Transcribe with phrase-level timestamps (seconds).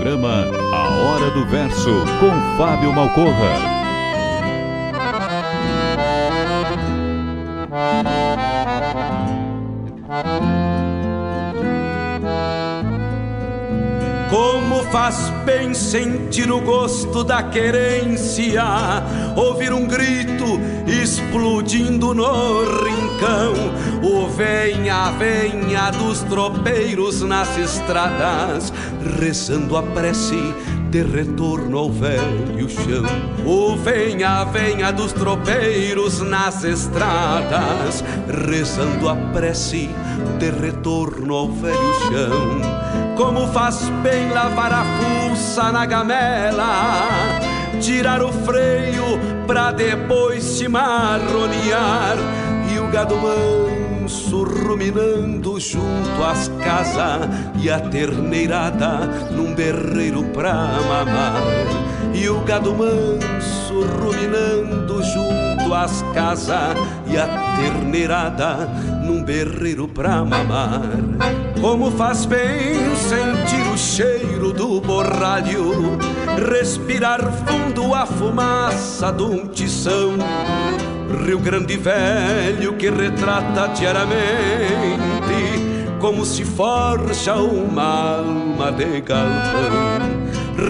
[0.00, 3.80] Programa A Hora do Verso com Fábio Malcorra.
[14.30, 18.64] Como faz bem sentir o gosto da querência,
[19.36, 23.54] ouvir um grito explodindo no rincão,
[24.02, 28.72] o venha, venha dos tropeiros nas estradas,
[29.18, 30.54] rezando a prece
[30.90, 33.04] de retorno ao velho chão.
[33.46, 38.04] O venha, venha dos tropeiros nas estradas,
[38.48, 39.88] rezando a prece
[40.38, 43.16] de retorno ao velho chão.
[43.16, 47.38] Como faz bem lavar a fuça na gamela,
[47.80, 52.16] tirar o freio pra depois se marronear
[52.72, 57.28] e o gado manso ruminando junto às casas
[57.62, 61.40] e a terneirada num berreiro pra mamar
[62.14, 66.76] e o gado manso ruminando junto às casas
[67.06, 68.68] e a terneirada
[69.04, 70.82] num berreiro pra mamar.
[71.60, 75.98] Como faz bem sentir o cheiro do borralho,
[76.50, 80.14] respirar fundo a fumaça de um tição.
[81.26, 85.69] Rio Grande Velho que retrata diariamente
[86.00, 90.00] como se forja uma alma de galpão.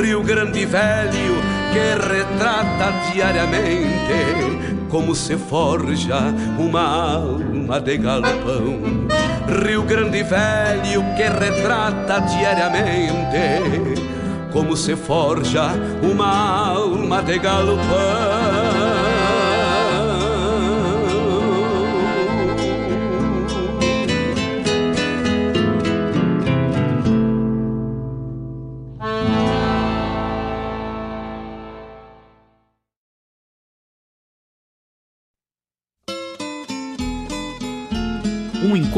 [0.02, 1.36] Rio Grande Velho
[1.72, 9.06] que retrata diariamente como se forja uma alma de galpão.
[9.64, 14.02] Rio Grande Velho que retrata diariamente
[14.52, 15.70] como se forja
[16.02, 18.49] uma alma de galpão.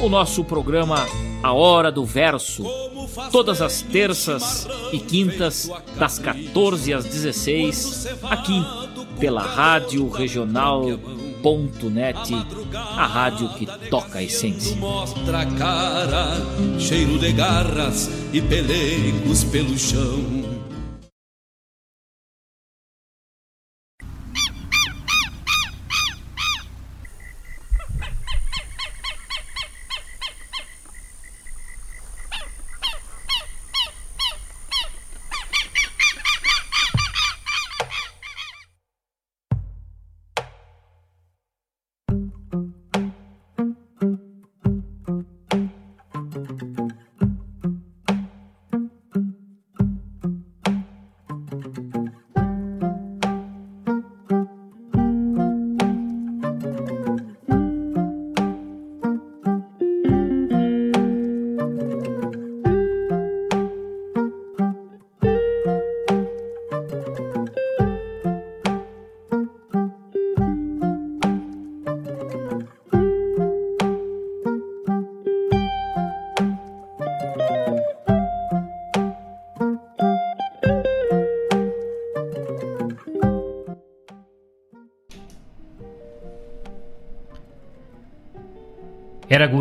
[0.00, 1.06] o nosso programa
[1.42, 2.64] A Hora do Verso
[3.30, 8.64] todas as terças e quintas, das 14 às 16, aqui
[9.18, 10.84] pela Rádio Regional.net,
[12.74, 14.76] a rádio que toca a essência.
[14.76, 16.36] Mostra cara,
[16.78, 20.47] cheiro de garras e pelegos pelo chão.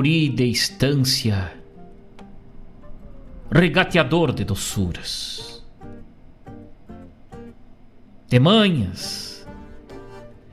[0.09, 1.51] De estância,
[3.51, 5.61] regateador de doçuras,
[8.25, 9.45] de manhas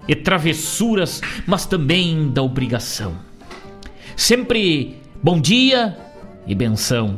[0.08, 3.16] e travessuras, mas também da obrigação.
[4.16, 5.96] Sempre bom dia
[6.48, 7.16] e benção.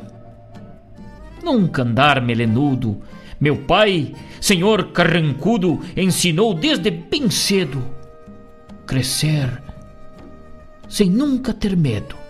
[1.43, 3.01] Nunca andar melenudo.
[3.41, 7.83] Meu pai, senhor carrancudo, ensinou desde bem cedo
[8.85, 9.63] crescer
[10.87, 12.26] sem nunca ter medo.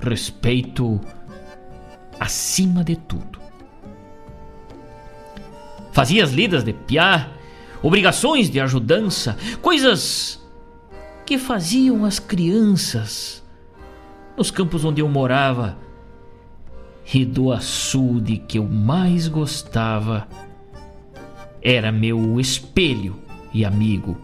[0.00, 1.00] Respeito
[2.18, 3.38] acima de tudo.
[5.92, 7.30] Fazia as lidas de piá,
[7.82, 10.44] obrigações de ajudança, coisas
[11.24, 13.42] que faziam as crianças
[14.36, 15.76] nos campos onde eu morava.
[17.14, 20.26] E do açude que eu mais gostava
[21.62, 23.16] era meu espelho
[23.54, 24.18] e amigo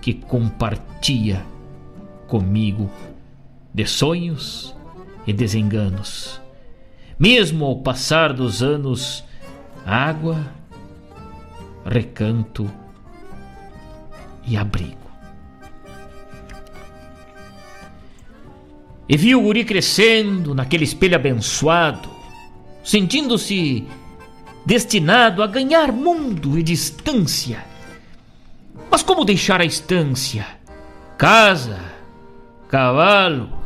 [0.00, 1.44] que compartia
[2.26, 2.90] comigo
[3.72, 4.74] de sonhos
[5.28, 6.40] e desenganos.
[7.18, 9.22] Mesmo ao passar dos anos,
[9.84, 10.50] água,
[11.84, 12.70] recanto
[14.46, 14.96] e abrigo.
[19.06, 22.08] E vi o guri crescendo naquele espelho abençoado,
[22.82, 23.86] sentindo-se
[24.64, 27.62] destinado a ganhar mundo e distância.
[28.90, 30.46] Mas como deixar a estância?
[31.18, 31.80] Casa,
[32.68, 33.57] cavalo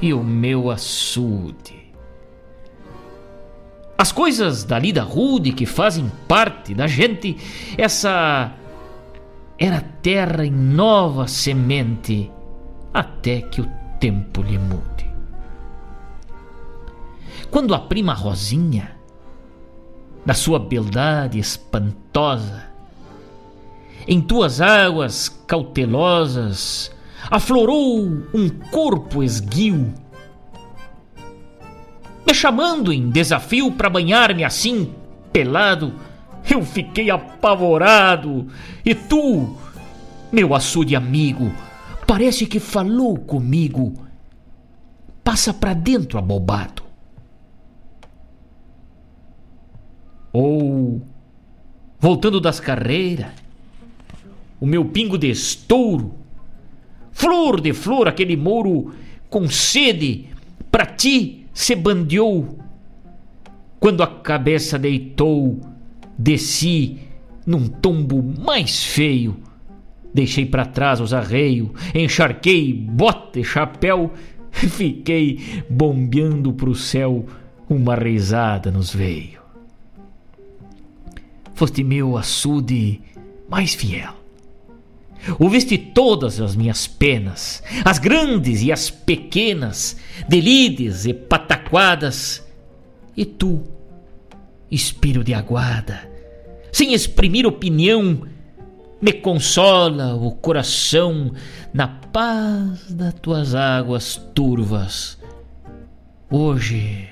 [0.00, 1.88] e o meu açude.
[3.96, 7.36] As coisas da lida rude que fazem parte da gente,
[7.76, 8.52] essa
[9.58, 12.30] era terra em nova semente,
[12.94, 13.68] até que o
[13.98, 15.10] tempo lhe mude.
[17.50, 18.96] Quando a prima Rosinha,
[20.24, 22.68] da sua beldade espantosa,
[24.06, 26.92] em tuas águas cautelosas,
[27.30, 28.04] aflorou
[28.34, 29.92] um corpo esguio,
[32.26, 34.92] me chamando em desafio para banhar-me assim,
[35.32, 35.94] pelado.
[36.50, 38.46] Eu fiquei apavorado.
[38.84, 39.56] E tu,
[40.32, 41.52] meu açude amigo,
[42.06, 43.94] parece que falou comigo.
[45.22, 46.82] Passa para dentro, abobado.
[50.32, 51.02] Ou,
[51.98, 53.32] voltando das carreiras,
[54.60, 56.17] o meu pingo de estouro
[57.18, 58.92] Flor de flor, aquele mouro
[59.28, 60.26] com sede,
[60.70, 62.60] para ti se bandeou.
[63.80, 65.58] Quando a cabeça deitou,
[66.16, 66.96] desci
[67.44, 69.36] num tombo mais feio.
[70.14, 74.12] Deixei para trás os arreios, encharquei bota e chapéu,
[74.52, 77.26] fiquei bombeando pro céu,
[77.68, 79.40] uma risada nos veio.
[81.52, 83.00] Foste meu açude
[83.50, 84.17] mais fiel
[85.38, 89.96] Ouviste todas as minhas penas, as grandes e as pequenas,
[90.28, 92.46] delides e pataquadas.
[93.16, 93.64] E tu,
[94.70, 96.08] espírito de aguada,
[96.72, 98.22] sem exprimir opinião,
[99.00, 101.32] me consola o coração
[101.72, 105.18] na paz das tuas águas turvas.
[106.30, 107.08] Hoje,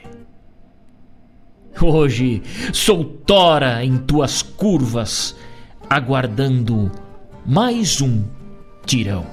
[1.80, 5.36] hoje sou tora em tuas curvas,
[5.88, 6.90] aguardando
[7.46, 8.24] mais um
[8.84, 9.24] tirão.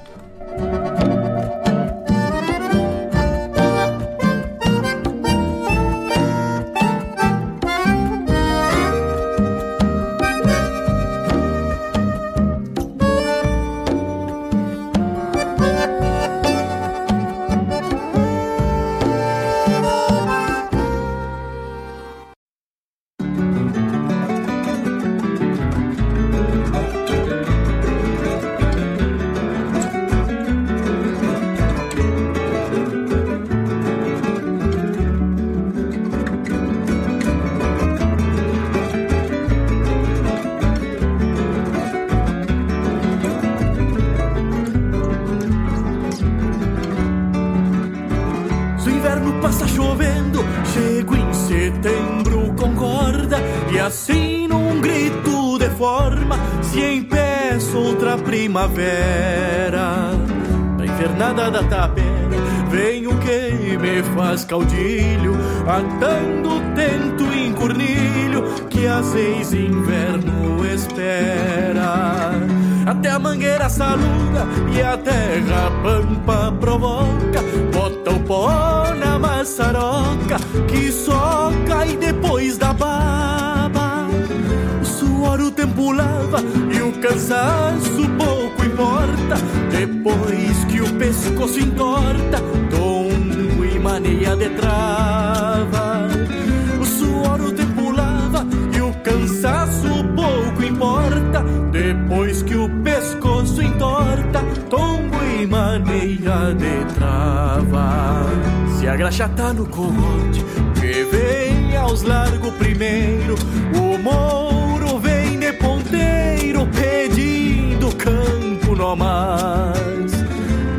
[108.94, 110.44] A graxa tá no cogote,
[110.80, 113.34] que vem aos largo primeiro,
[113.74, 120.12] o mouro vem de ponteiro pedindo campo no mais.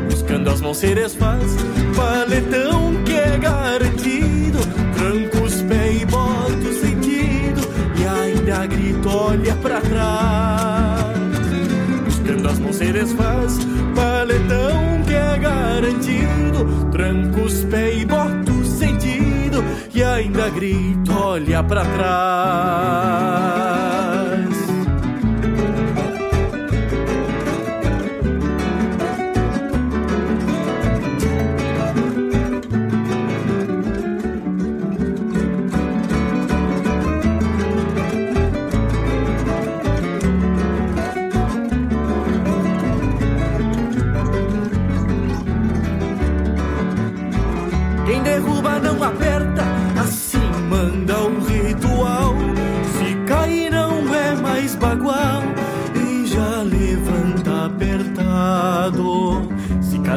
[0.08, 1.56] Buscando as mãos se desfaz,
[1.94, 4.60] paletão que é garantido,
[4.96, 7.68] tranco os pés e bota o sentido,
[7.98, 11.18] e ainda grito, olha pra trás.
[12.06, 13.58] Buscando as mãos se desfaz,
[15.76, 19.62] garantido, tranco os pés e bota o sentido,
[19.94, 23.85] e ainda grito, olha pra trás.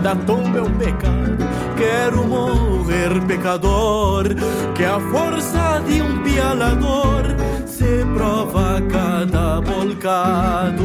[0.09, 1.37] Cada tomba é um pecado,
[1.77, 4.23] quero morrer pecador.
[4.73, 7.25] Que a força de um pialador
[7.67, 10.83] se prova cada volcado.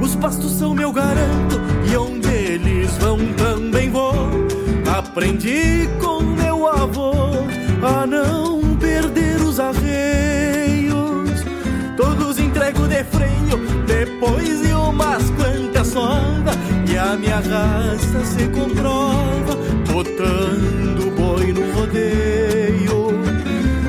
[0.00, 4.14] Os pastos são meu garanto e onde eles vão também vou.
[4.98, 7.12] Aprendi com meu avô
[7.80, 11.44] a não perder os arreios.
[11.96, 14.67] Todos entrego de freio, depois
[17.18, 19.56] E a minha raça se comprova,
[19.92, 23.08] botando boi no rodeio.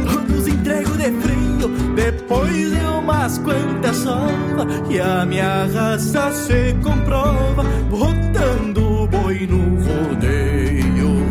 [0.04, 4.66] Todos entrego de freio, depois de umas quantas sova.
[4.90, 11.24] E a minha raça se comprova, botando boi no rodeio.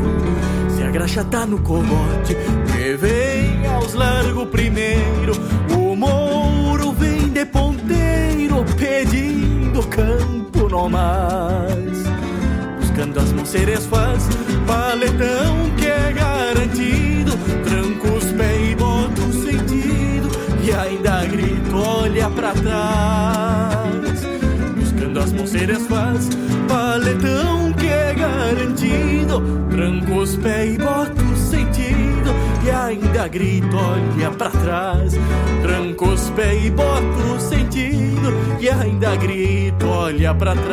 [0.69, 2.37] Se a graxa tá no cogote,
[2.73, 5.33] que vem aos largo primeiro.
[5.77, 10.48] O mouro vem de ponteiro, pedindo campo
[12.79, 14.29] Buscando as desfaz,
[14.67, 17.33] paletão que é garantido.
[17.65, 20.29] Tranco os pés e boto o sentido,
[20.63, 24.27] e ainda grito, olha pra trás.
[24.77, 26.29] Buscando as desfaz,
[26.69, 29.43] paletão que é garantido.
[29.71, 32.08] Tranco os pés e boto o sentido,
[32.69, 35.15] e ainda grito, olha pra trás.
[35.63, 40.69] Tranco os pés e boto o sentido, e ainda grito, olha pra trás.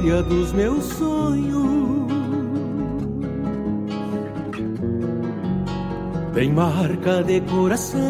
[0.00, 2.10] Tropilha dos meus sonhos.
[6.34, 8.00] Tem marca de coração.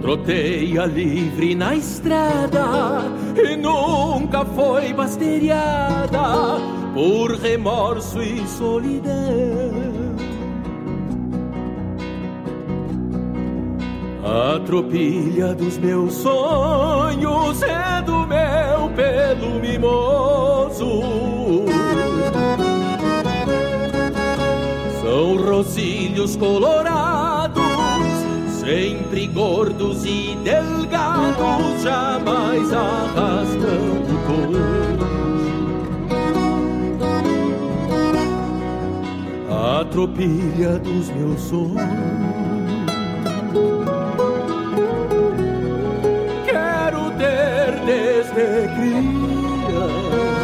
[0.00, 3.02] Troteia livre na estrada
[3.34, 6.60] E nunca foi basteriada
[6.94, 9.85] Por remorso e solidão
[14.28, 21.02] A tropilha dos meus sonhos é do meu pelo mimoso.
[25.00, 27.62] São rosilhos colorados,
[28.48, 35.06] sempre gordos e delgados, jamais arrastando touros.
[39.48, 42.35] A tropilha dos meus sonhos.
[48.76, 50.36] Criança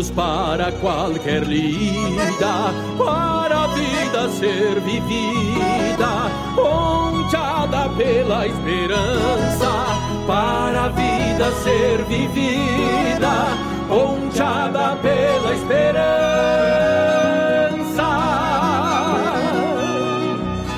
[0.00, 9.86] amigos para qualquer lida, para a vida ser vivida, ponteada pela esperança,
[10.26, 13.48] para a vida ser vivida,
[13.88, 16.10] ponteada pela esperança.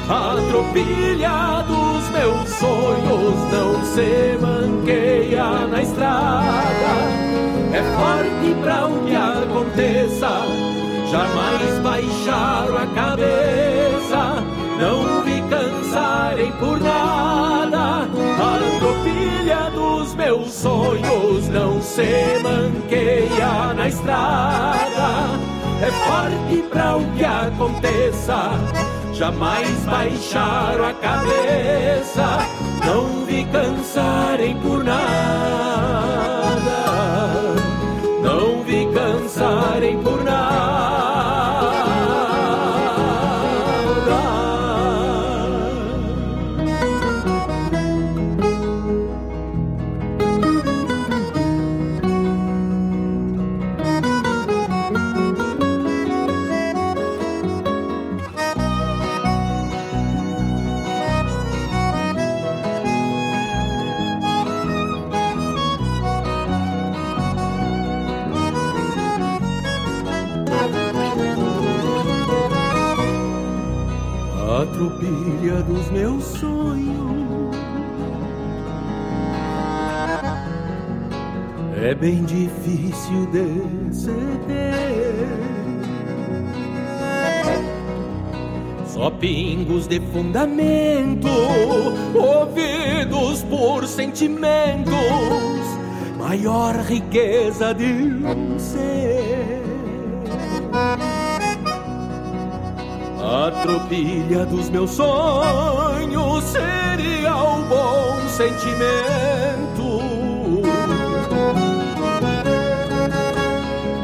[0.09, 1.42] A tropilha dos meus
[2.63, 7.33] sonhos não se manqueia na estrada
[7.73, 10.29] é forte para o que aconteça,
[11.11, 14.45] jamais baixaram a cabeça,
[14.79, 18.03] não vi cansarem por nada.
[18.03, 25.09] A tropilha dos meus sonhos não se manqueia na estrada.
[25.81, 28.51] É forte para o que aconteça,
[29.23, 32.39] jamais baixaram a cabeça,
[32.85, 35.72] não vi cansarem por nada
[75.61, 77.57] dos meus sonhos.
[81.83, 83.27] É bem difícil
[83.93, 85.53] ceder.
[88.87, 91.27] Só pingos de fundamento,
[92.15, 94.95] ouvidos por sentimentos,
[96.19, 99.12] maior riqueza de um ser.
[103.33, 110.03] A tropilha dos meus sonhos seria o bom sentimento.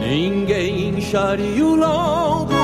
[0.01, 2.55] Ninguém incharia o longo,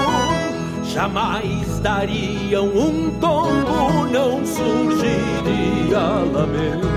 [0.84, 5.98] jamais dariam um tombo, não surgiria
[6.32, 6.88] lamento.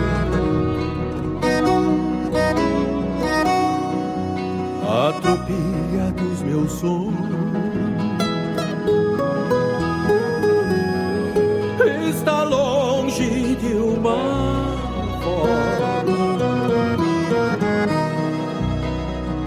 [4.87, 7.26] A tropilha dos meus sonhos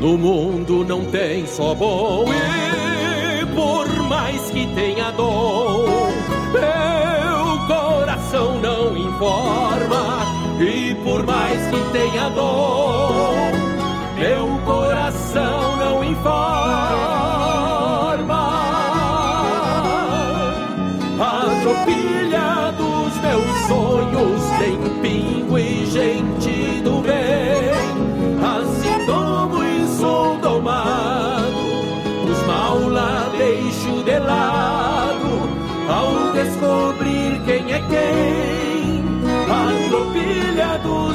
[0.00, 6.08] No mundo não tem só bom e por mais que tenha dor,
[6.54, 10.24] meu coração não informa.
[10.58, 13.34] E por mais que tenha dor,
[14.18, 16.40] meu coração não informa.
[21.20, 25.84] A tropilha dos meus sonhos tem pingo e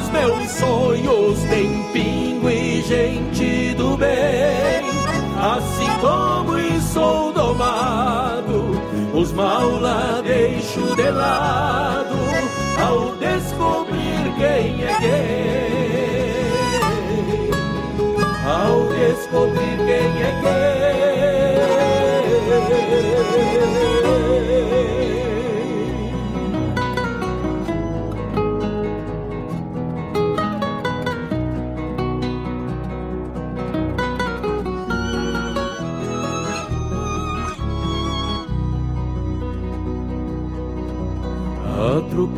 [0.06, 4.86] dos meus sonhos tem pingo e gente do bem.
[5.38, 8.80] Assim como e sou domado,
[9.14, 12.16] os mal lá deixo de lado
[12.80, 15.66] ao descobrir quem é quem.
[18.46, 20.86] Ao descobrir quem é quem.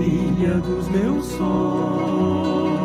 [0.09, 2.78] A tropilha dos meus sonhos.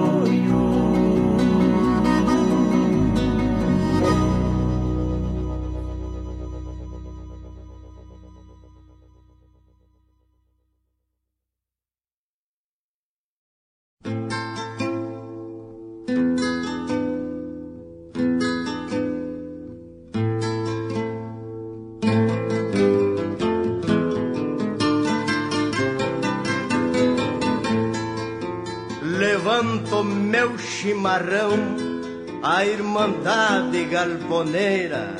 [32.44, 35.16] A irmandade galponeira,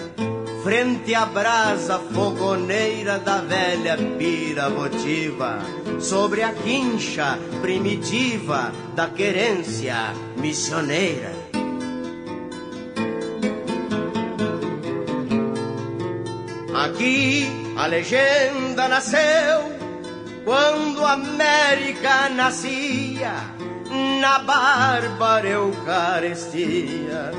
[0.62, 5.60] frente à brasa fogoneira da velha pira votiva,
[6.00, 11.32] sobre a quincha primitiva da querência missioneira.
[16.76, 19.72] Aqui a legenda nasceu
[20.44, 23.63] quando a América nascia
[24.24, 27.32] na bárbara Eucaristia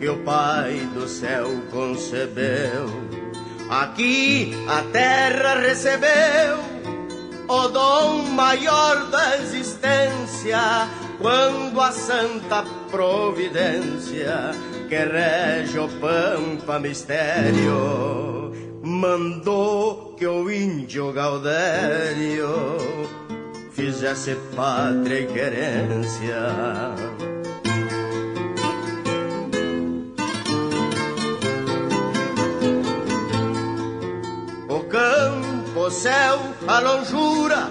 [0.00, 2.90] que o Pai do céu concebeu.
[3.70, 6.58] Aqui a terra recebeu
[7.46, 10.58] o dom maior da existência
[11.20, 14.50] quando a santa providência
[14.88, 22.50] que rege o pampa mistério mandou que o índio Gaudério
[23.76, 26.40] fizesse pátria e querência.
[34.66, 37.70] O campo, céu, a longura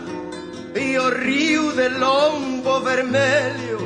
[0.75, 3.79] e o rio de lombo vermelho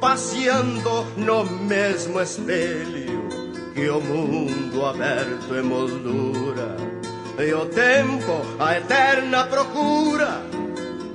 [0.00, 3.28] passeando no mesmo espelho
[3.74, 6.76] que o mundo aberto em moldura
[7.38, 10.59] e o tempo a eterna procura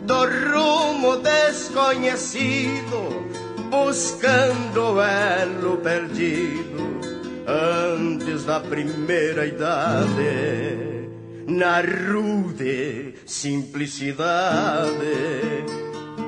[0.06, 3.26] do rumo desconhecido
[3.70, 7.00] buscando o elo perdido
[7.48, 11.10] antes da primeira idade
[11.48, 15.65] na rude simplicidade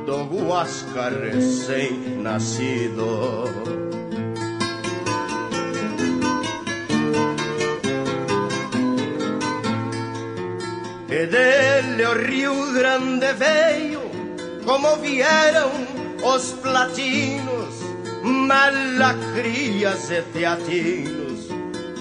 [0.05, 3.86] do Huasca recém-nascido.
[11.25, 14.01] Dele o Rio Grande veio,
[14.63, 15.71] como vieram
[16.23, 17.73] os platinos,
[18.21, 21.47] malacrias e teatinos,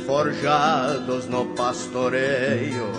[0.04, 2.90] forjados no pastoreio,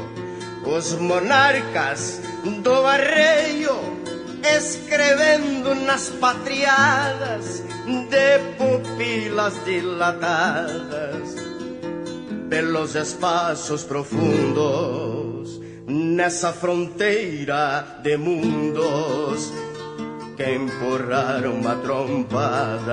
[0.66, 2.20] os monarcas
[2.64, 3.78] do arreio,
[4.58, 11.36] escrevendo nas patriadas de pupilas dilatadas
[12.50, 15.17] pelos espaços profundos
[16.18, 19.54] nessa fronteira de mundos
[20.36, 22.88] que empurraram a trompadas.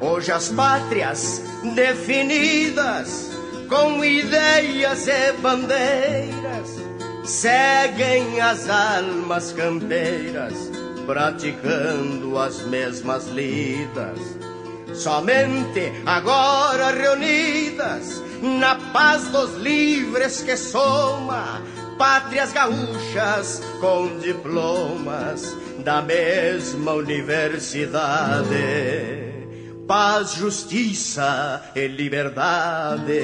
[0.00, 1.40] Hoje as pátrias
[1.76, 3.30] definidas
[3.68, 6.80] com ideias e bandeiras
[7.22, 10.52] seguem as almas campeiras
[11.06, 14.35] praticando as mesmas lidas.
[14.96, 21.62] Somente agora reunidas na paz dos livres que soma
[21.98, 29.26] pátrias gaúchas com diplomas da mesma universidade
[29.86, 33.22] paz, justiça e liberdade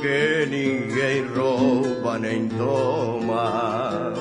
[0.00, 4.12] que ninguém rouba nem toma.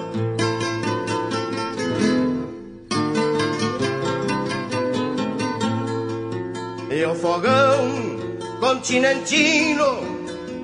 [6.91, 8.19] E o fogão
[8.59, 9.85] continentino,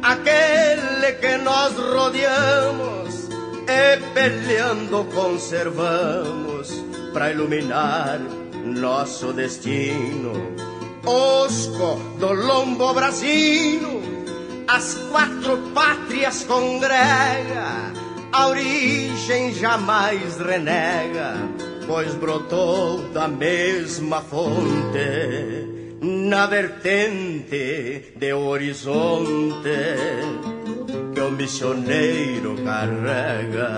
[0.04, 3.30] aquele que nós rodeamos,
[3.66, 8.20] e peleando conservamos para iluminar
[8.66, 10.34] nosso destino.
[11.06, 14.02] Osco do lombo brasino,
[14.68, 17.94] as quatro pátrias congrega,
[18.34, 21.36] a origem jamais renega,
[21.88, 25.77] pois brotou da mesma fonte,
[26.28, 29.80] na vertente de horizonte
[31.14, 33.72] que o missioneiro carrega.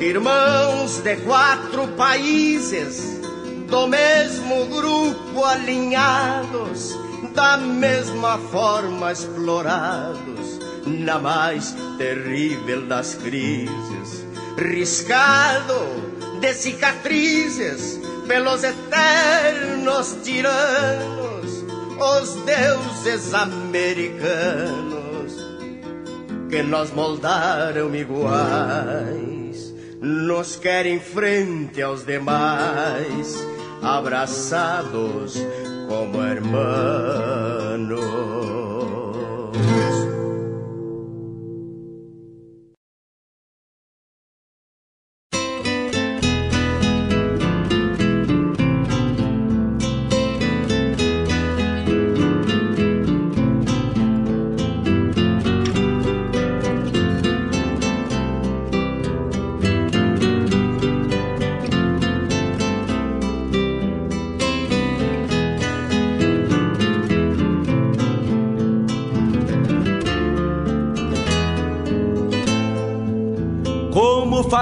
[0.00, 3.20] Irmãos de quatro países,
[3.68, 6.98] do mesmo grupo alinhados,
[7.34, 14.13] da mesma forma explorados, na mais terrível das crises,
[14.56, 15.86] riscado
[16.40, 21.64] de cicatrizes pelos eternos tiranos,
[21.98, 24.94] os deuses americanos
[26.48, 29.34] que nos moldaram iguais
[30.04, 33.42] nos querem frente aos demais,
[33.82, 35.34] abraçados
[35.88, 37.14] como hermanos.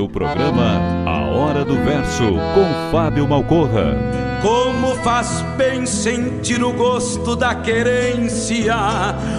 [0.00, 3.94] O programa A Hora do Verso com Fábio Malcorra.
[4.40, 8.74] Como faz bem sentir o gosto da querência,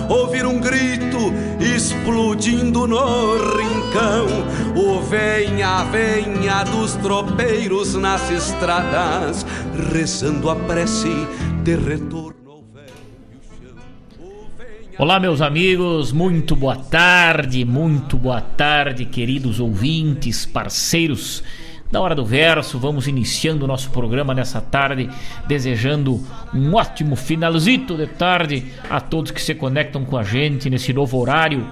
[0.08, 4.28] ouvir um grito explodindo no rincão,
[4.76, 9.46] o venha, venha dos tropeiros nas estradas,
[9.92, 11.28] rezando a prece
[11.64, 12.31] de retorno.
[15.02, 21.44] Olá, meus amigos, muito boa tarde, muito boa tarde, queridos ouvintes, parceiros
[21.92, 22.78] da Hora do Verso.
[22.78, 25.10] Vamos iniciando o nosso programa nessa tarde,
[25.48, 30.94] desejando um ótimo finalzito de tarde a todos que se conectam com a gente nesse
[30.94, 31.68] novo horário.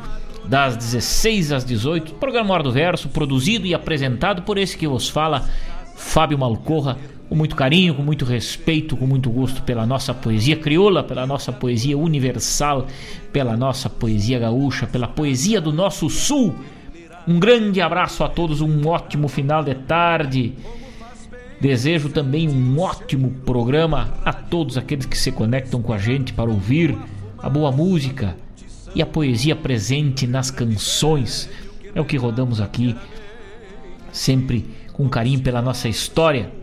[0.45, 5.07] Das 16 às 18, programa Hora do Verso, produzido e apresentado por esse que vos
[5.07, 5.47] fala,
[5.95, 6.97] Fábio Malcorra,
[7.29, 11.51] com muito carinho, com muito respeito, com muito gosto pela nossa poesia crioula, pela nossa
[11.51, 12.87] poesia universal,
[13.31, 16.55] pela nossa poesia gaúcha, pela poesia do nosso sul.
[17.27, 20.53] Um grande abraço a todos, um ótimo final de tarde.
[21.61, 26.49] Desejo também um ótimo programa a todos aqueles que se conectam com a gente para
[26.49, 26.97] ouvir
[27.37, 28.35] a boa música
[28.95, 31.47] e a poesia presente nas canções.
[31.93, 32.95] É o que rodamos aqui,
[34.11, 36.57] sempre com carinho pela nossa história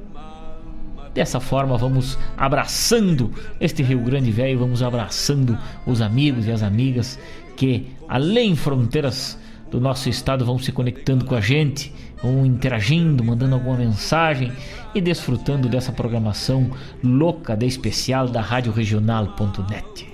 [1.16, 7.18] Dessa forma, vamos abraçando este Rio Grande Velho, vamos abraçando os amigos e as amigas
[7.57, 9.38] que, além fronteiras
[9.70, 11.90] do nosso estado, vão se conectando com a gente,
[12.22, 14.52] vão interagindo, mandando alguma mensagem
[14.94, 16.70] e desfrutando dessa programação
[17.02, 20.07] louca de especial da Rádio Regional.net.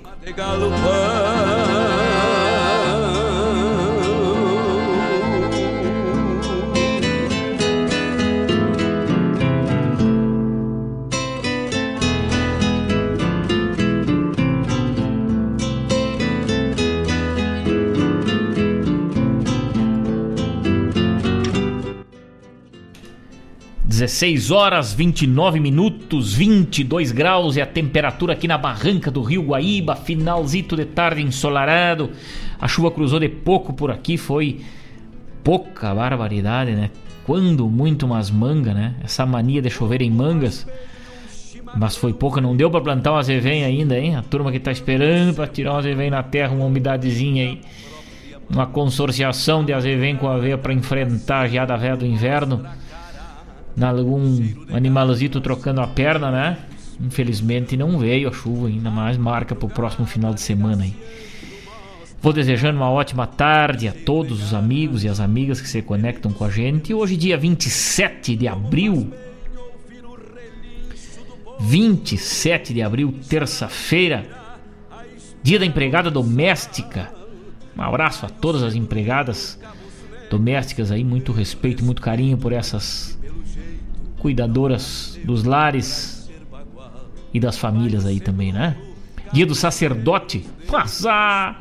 [24.12, 29.96] 16 horas 29 minutos, 22 graus é a temperatura aqui na barranca do Rio Guaíba,
[29.96, 32.10] finalzito de tarde ensolarado.
[32.60, 34.60] A chuva cruzou de pouco por aqui, foi
[35.42, 36.90] pouca barbaridade, né?
[37.24, 38.94] Quando muito umas mangas, né?
[39.02, 40.66] Essa mania de chover em mangas.
[41.74, 44.14] Mas foi pouca, não deu para plantar uma azevém ainda, hein?
[44.16, 47.60] A turma que tá esperando para tirar uma azevém na terra, uma umidadezinha aí.
[48.50, 52.62] Uma consorciação de azevém com aveia para enfrentar a geada velha do inverno
[53.80, 54.40] algum
[54.72, 56.58] animalzito trocando a perna, né?
[57.00, 60.94] Infelizmente não veio a chuva, ainda mais marca para o próximo final de semana aí.
[62.20, 66.32] Vou desejando uma ótima tarde a todos os amigos e as amigas que se conectam
[66.32, 66.94] com a gente.
[66.94, 69.12] Hoje, dia 27 de abril.
[71.58, 74.26] 27 de abril, terça-feira,
[75.42, 77.12] dia da empregada doméstica.
[77.76, 79.58] Um abraço a todas as empregadas
[80.30, 83.18] domésticas aí, muito respeito, muito carinho por essas
[84.22, 86.30] cuidadoras dos lares
[87.34, 88.76] e das famílias aí também, né?
[89.32, 90.46] Dia do sacerdote.
[90.70, 91.60] Passar!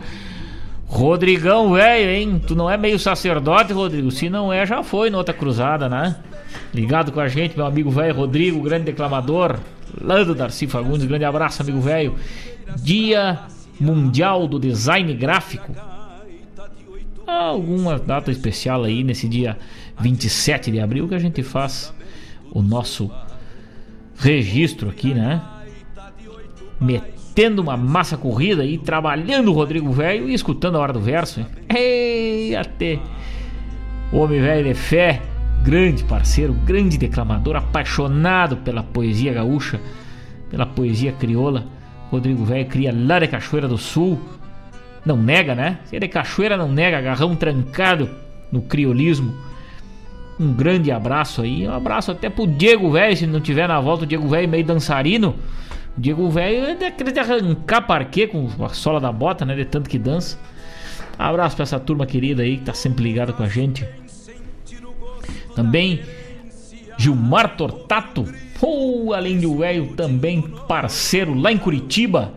[0.85, 2.41] Rodrigão, velho, hein?
[2.45, 4.11] Tu não é meio sacerdote, Rodrigo?
[4.11, 6.17] Se não é, já foi na outra cruzada, né?
[6.71, 9.57] Ligado com a gente, meu amigo velho Rodrigo, grande declamador.
[9.99, 12.15] Lá do Darcy Fagundes, grande abraço, amigo velho.
[12.77, 13.39] Dia
[13.79, 15.73] Mundial do Design Gráfico.
[17.25, 19.57] Alguma data especial aí nesse dia
[19.99, 21.91] 27 de abril que a gente faz
[22.51, 23.09] o nosso
[24.17, 25.41] registro aqui, né?
[26.79, 31.39] Metendo uma massa corrida aí, trabalhando o Rodrigo Velho e escutando a hora do verso.
[31.39, 31.47] Hein?
[31.69, 32.99] Ei, até.
[34.11, 35.21] Homem velho de fé,
[35.63, 39.79] grande parceiro, grande declamador, apaixonado pela poesia gaúcha,
[40.49, 41.65] pela poesia crioula.
[42.11, 44.19] Rodrigo Velho cria lá de Cachoeira do Sul.
[45.05, 45.79] Não nega, né?
[45.85, 48.09] Se é de Cachoeira, não nega, agarrão trancado
[48.51, 49.33] no criolismo
[50.41, 51.67] um grande abraço aí.
[51.67, 54.65] Um abraço até pro Diego Velho, se não tiver na volta, o Diego Velho meio
[54.65, 55.35] dançarino.
[55.95, 59.55] O Diego Velho é daquele de arrancar parquê com a sola da bota, né?
[59.55, 60.39] De tanto que dança.
[61.17, 63.87] Abraço pra essa turma querida aí que tá sempre ligada com a gente.
[65.55, 66.01] Também
[66.97, 68.25] Gilmar Tortato,
[69.13, 72.33] além de velho, também parceiro lá em Curitiba.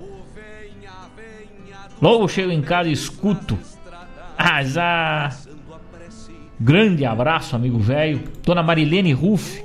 [2.02, 3.58] Logo chego em casa e escuto.
[4.64, 5.30] Já
[6.58, 8.22] Grande abraço, amigo velho.
[8.44, 9.62] Dona Marilene Ruff,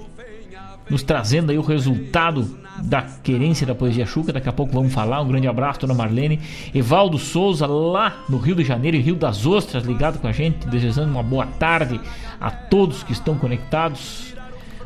[0.90, 4.34] nos trazendo aí o resultado da querência da poesia chuca.
[4.34, 5.22] Daqui a pouco vamos falar.
[5.22, 6.40] Um grande abraço, dona Marlene.
[6.74, 11.12] Evaldo Souza, lá no Rio de Janeiro Rio das Ostras, ligado com a gente, desejando
[11.12, 12.00] uma boa tarde
[12.40, 14.34] a todos que estão conectados.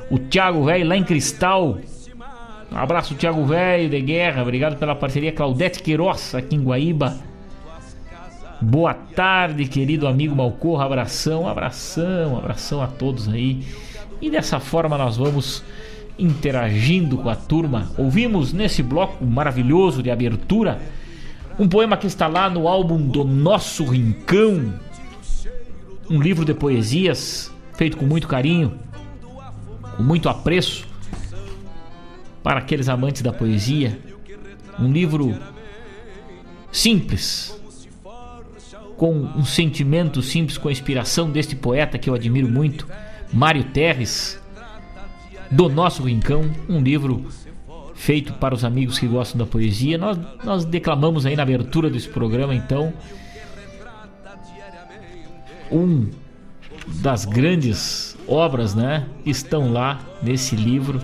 [0.10, 1.78] O Thiago Velho, lá em Cristal.
[2.72, 4.42] Um abraço, Thiago Velho de Guerra.
[4.42, 5.32] Obrigado pela parceria.
[5.32, 7.33] Claudete Queiroz, aqui em Guaíba.
[8.64, 10.86] Boa tarde, querido amigo Malcorra.
[10.86, 13.62] Abração, abração, abração a todos aí.
[14.22, 15.62] E dessa forma nós vamos
[16.18, 17.92] interagindo com a turma.
[17.98, 20.80] Ouvimos nesse bloco maravilhoso de abertura
[21.60, 24.74] um poema que está lá no álbum do Nosso Rincão.
[26.10, 28.80] Um livro de poesias feito com muito carinho,
[29.98, 30.88] com muito apreço
[32.42, 34.00] para aqueles amantes da poesia.
[34.80, 35.38] Um livro
[36.72, 37.62] simples,
[38.98, 42.88] com um sentimento simples, com a inspiração deste poeta que eu admiro muito,
[43.32, 44.42] Mário Terres,
[45.50, 47.26] do nosso Rincão, um livro
[47.96, 49.98] feito para os amigos que gostam da poesia.
[49.98, 52.94] Nós, nós declamamos aí na abertura desse programa, então,
[55.72, 56.10] um
[56.88, 61.02] das grandes obras, né, estão lá nesse livro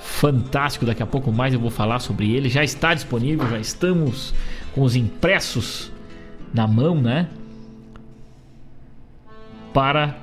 [0.00, 0.84] fantástico.
[0.84, 2.48] Daqui a pouco mais eu vou falar sobre ele.
[2.48, 4.34] Já está disponível, já estamos
[4.74, 5.91] com os impressos
[6.52, 7.28] na mão, né?
[9.72, 10.16] Para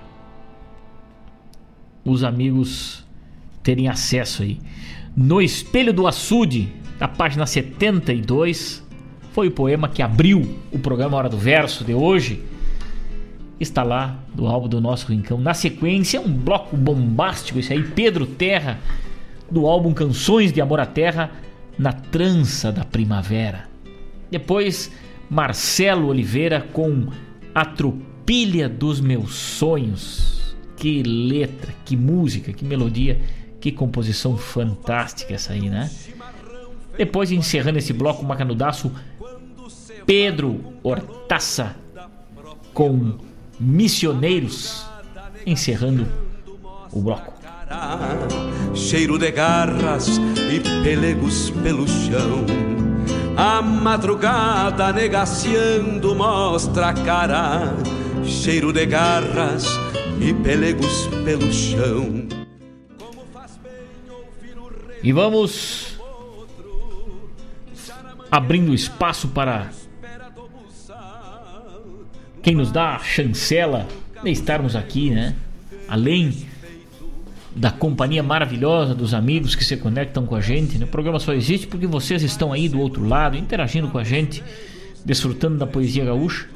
[2.06, 3.04] os amigos
[3.64, 4.60] terem acesso aí.
[5.16, 8.86] No Espelho do Açude, na página 72,
[9.32, 12.44] foi o poema que abriu o programa Hora do Verso de hoje.
[13.60, 15.38] Está lá do álbum do nosso Rincão.
[15.38, 18.80] Na sequência, um bloco bombástico, esse aí, Pedro Terra,
[19.52, 21.32] do álbum Canções de Amor à Terra,
[21.78, 23.68] na trança da primavera.
[24.32, 24.92] Depois,
[25.30, 27.08] Marcelo Oliveira com
[27.54, 30.56] A Tropilha dos Meus Sonhos.
[30.76, 33.22] Que letra, que música, que melodia,
[33.60, 35.92] que composição fantástica essa aí, né?
[36.98, 38.92] Depois, encerrando esse bloco macanudaço,
[40.06, 41.76] Pedro Hortaça
[42.74, 43.18] com
[43.60, 44.86] Missioneiros,
[45.46, 46.08] encerrando
[46.92, 47.34] o bloco.
[48.74, 52.79] Cheiro de garras e pelegos pelo chão
[53.42, 57.74] a madrugada negaciando mostra a cara,
[58.26, 59.66] cheiro de garras
[60.20, 62.28] e pelegos pelo chão.
[65.02, 65.98] E vamos
[68.30, 69.70] abrindo espaço para
[72.44, 73.88] quem nos dá a chancela
[74.22, 75.34] de estarmos aqui, né?
[75.88, 76.49] Além
[77.56, 80.78] da companhia maravilhosa dos amigos que se conectam com a gente.
[80.78, 80.86] Né?
[80.86, 84.44] O programa só existe porque vocês estão aí do outro lado, interagindo com a gente,
[85.04, 86.48] desfrutando da poesia gaúcha.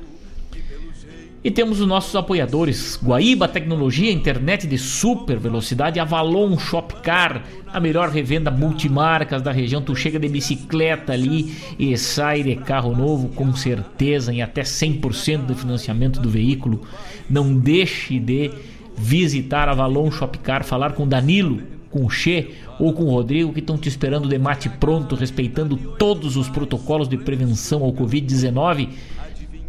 [1.44, 8.10] E temos os nossos apoiadores: Guaíba Tecnologia, internet de super velocidade, Avalon Shopcar, a melhor
[8.10, 9.82] revenda multimarcas da região.
[9.82, 15.46] Tu chega de bicicleta ali e sai de carro novo com certeza em até 100%
[15.46, 16.88] do financiamento do veículo.
[17.30, 18.50] Não deixe de
[18.96, 23.60] visitar a Valon Shopcar, falar com Danilo, com o Che ou com o Rodrigo que
[23.60, 28.90] estão te esperando de mate pronto, respeitando todos os protocolos de prevenção ao Covid-19.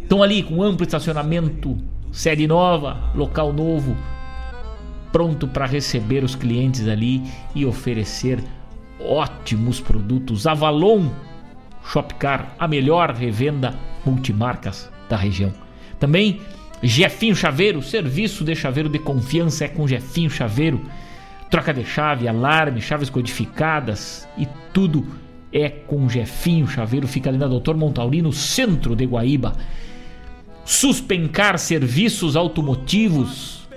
[0.01, 1.77] Estão ali com amplo estacionamento,
[2.11, 3.95] sede nova, local novo,
[5.11, 7.21] pronto para receber os clientes ali
[7.53, 8.43] e oferecer
[8.99, 10.47] ótimos produtos.
[10.47, 11.09] Avalon
[11.83, 15.53] Shopcar, a melhor revenda multimarcas da região.
[15.99, 16.41] Também
[16.85, 20.79] Jefinho Chaveiro, serviço de chaveiro de confiança é com Jefinho Chaveiro.
[21.49, 25.03] Troca de chave, alarme, chaves codificadas e tudo
[25.51, 27.07] é com Jefinho Chaveiro.
[27.07, 29.55] Fica ali na Doutor Montaurino, centro de Guaíba.
[30.63, 33.67] Suspencar serviços automotivos,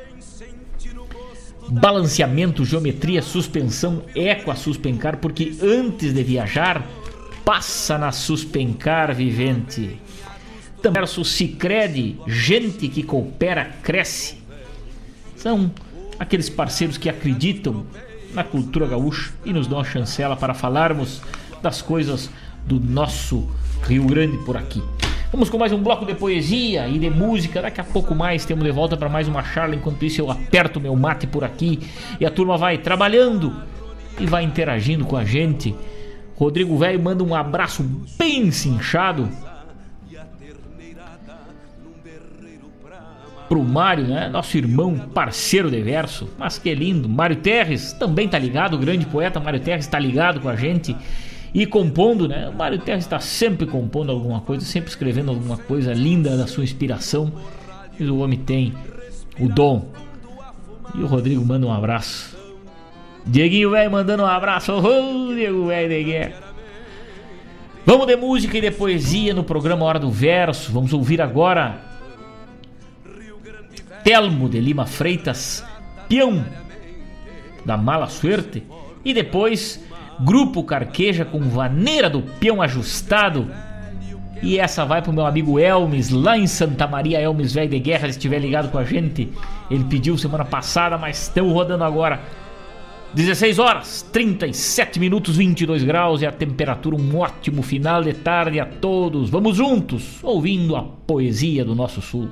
[1.71, 6.87] balanceamento, geometria, suspensão é com a Suspencar, porque antes de viajar,
[7.43, 9.99] passa na Suspencar Vivente.
[10.83, 14.39] Também o gente que coopera, cresce.
[15.37, 15.71] São
[16.19, 17.85] aqueles parceiros que acreditam
[18.33, 21.21] na cultura gaúcha e nos dão a chancela para falarmos
[21.63, 22.31] das coisas
[22.65, 23.49] do nosso
[23.83, 24.83] Rio Grande por aqui.
[25.33, 27.61] Vamos com mais um bloco de poesia e de música.
[27.61, 29.75] Daqui a pouco mais temos de volta para mais uma charla.
[29.75, 31.81] Enquanto isso, eu aperto meu mate por aqui
[32.19, 33.55] e a turma vai trabalhando
[34.19, 35.75] e vai interagindo com a gente.
[36.37, 37.83] Rodrigo Velho manda um abraço
[38.17, 39.29] bem cinchado
[43.49, 44.29] pro Mário, né?
[44.29, 46.29] Nosso irmão, parceiro de verso.
[46.39, 47.09] Mas que lindo.
[47.09, 50.95] Mário Terres também tá ligado, o grande poeta Mário Terres tá ligado com a gente
[51.55, 52.49] e compondo, né?
[52.49, 56.63] O Mário Terres está sempre compondo alguma coisa, sempre escrevendo alguma coisa linda da sua
[56.63, 57.33] inspiração.
[57.99, 58.75] E o homem tem
[59.41, 59.89] o dom.
[60.95, 62.37] E o Rodrigo manda um abraço.
[63.27, 64.73] Dieguinho velho mandando um abraço.
[64.73, 66.33] Oh, Diego velho de.
[67.85, 70.71] Vamos de música e de poesia no programa Hora do Verso.
[70.71, 71.88] Vamos ouvir agora
[74.09, 75.63] Telmo de Lima Freitas,
[76.09, 76.43] peão
[77.63, 78.63] da Mala Suerte,
[79.05, 79.85] e depois
[80.21, 83.51] Grupo Carqueja com Vaneira do Peão Ajustado.
[84.43, 88.05] E essa vai pro meu amigo Elmes, lá em Santa Maria, Elmes Velho de Guerra,
[88.05, 89.31] se estiver ligado com a gente.
[89.71, 92.23] Ele pediu semana passada, mas estamos rodando agora.
[93.13, 98.65] 16 horas, 37 minutos, 22 graus e a temperatura, um ótimo final de tarde a
[98.65, 99.29] todos.
[99.29, 102.31] Vamos juntos, ouvindo a poesia do nosso sul.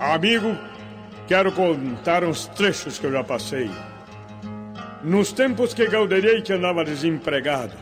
[0.00, 0.56] Amigo,
[1.28, 3.70] quero contar uns trechos que eu já passei.
[5.04, 7.74] Nos tempos que Gauderei que andava desempregado,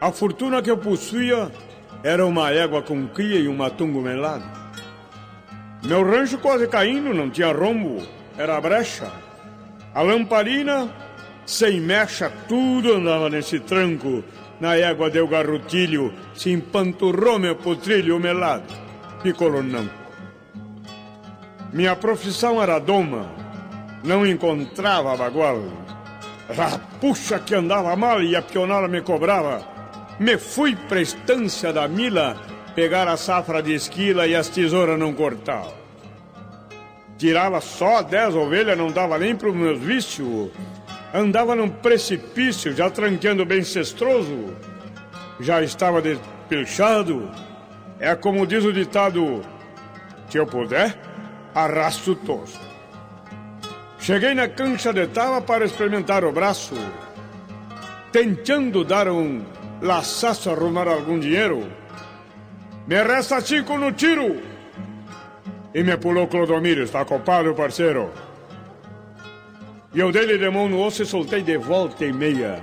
[0.00, 1.50] a fortuna que eu possuía
[2.04, 4.44] era uma égua com cria e um matungo melado.
[5.82, 8.06] Meu rancho quase caindo, não tinha rombo,
[8.38, 9.10] era brecha.
[9.92, 10.94] A lamparina,
[11.44, 14.22] sem mecha, tudo andava nesse tranco.
[14.60, 18.72] Na égua deu garrotilho, se empanturrou meu potrilho melado.
[19.24, 20.01] Picolou não.
[21.72, 23.30] Minha profissão era doma,
[24.04, 25.62] não encontrava bagual.
[26.54, 29.62] Rapuxa que andava mal e a pionada me cobrava.
[30.20, 32.36] Me fui pra estância da mila
[32.74, 35.72] pegar a safra de esquila e as tesouras não cortavam.
[37.16, 40.50] Tirava só dez ovelhas, não dava nem pros meus vícios.
[41.14, 44.54] Andava num precipício, já tranqueando bem cestroso.
[45.40, 47.30] Já estava despilchado.
[47.98, 49.40] É como diz o ditado:
[50.28, 51.11] se eu puder,
[51.54, 52.72] arrasto tosco.
[53.98, 56.74] Cheguei na cancha de tava para experimentar o braço,
[58.10, 59.44] tentando dar um
[59.80, 61.66] laçaço arrumar algum dinheiro.
[62.86, 64.42] Me resta cinco no tiro.
[65.74, 68.10] E me pulou Clodomiro, está culpado, parceiro.
[69.94, 72.62] E eu dei-lhe de mão no osso e soltei de volta e meia.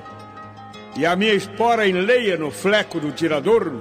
[0.98, 3.80] E a minha espora enleia no fleco do tirador.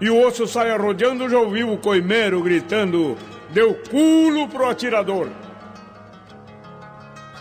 [0.00, 3.16] E o osso sai arrodeando, já ouviu o coimeiro gritando
[3.54, 5.28] deu culo pro atirador.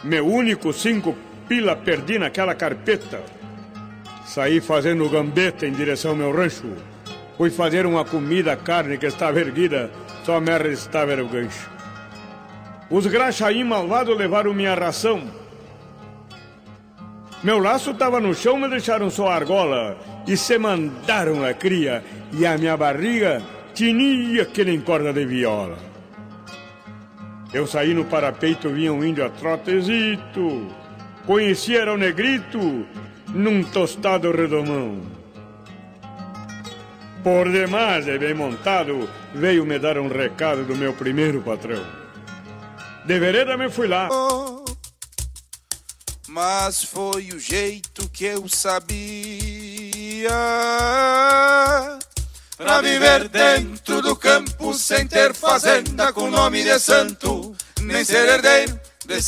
[0.04, 1.18] Meu único cinco
[1.50, 3.24] pila perdi naquela carpeta.
[4.24, 6.72] Saí fazendo gambeta em direção ao meu rancho.
[7.36, 9.90] Fui fazer uma comida, carne que estava erguida,
[10.24, 11.68] só me restava o gancho.
[12.92, 15.24] Os graxaim malvados levaram minha ração.
[17.44, 19.98] Meu laço estava no chão, me deixaram só a argola
[20.28, 23.42] e se mandaram a cria e a minha barriga
[23.74, 25.93] tinha que nem corda de viola.
[27.54, 30.68] Eu saí no parapeito, vinha um índio a trotezito.
[31.26, 32.86] Conheci era o negrito,
[33.30, 35.02] num tostado redomão.
[37.24, 41.86] Por demais e bem montado, veio me dar um recado do meu primeiro patrão.
[43.06, 44.10] De vereda me fui lá.
[46.28, 50.32] Mas foi o jeito que eu sabia
[52.58, 58.80] Pra viver dentro do campo sem ter fazenda com nome de santo, nem ser herdeiro
[59.06, 59.22] de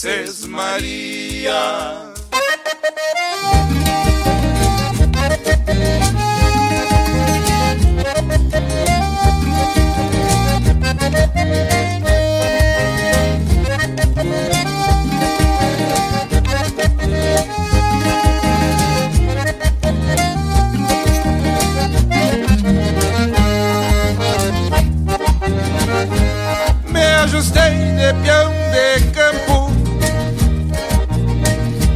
[27.35, 29.71] ajustei de peão de campo.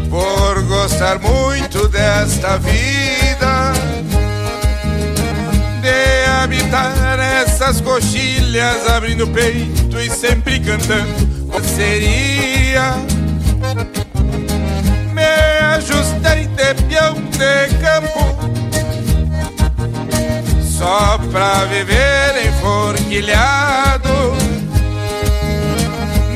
[0.09, 3.73] Por gostar muito desta vida
[5.81, 11.29] De habitar essas coxilhas Abrindo peito e sempre cantando.
[11.63, 12.95] Seria?
[15.13, 18.19] Me ajustei de peão de campo
[20.61, 23.98] Só pra viver enforquilhado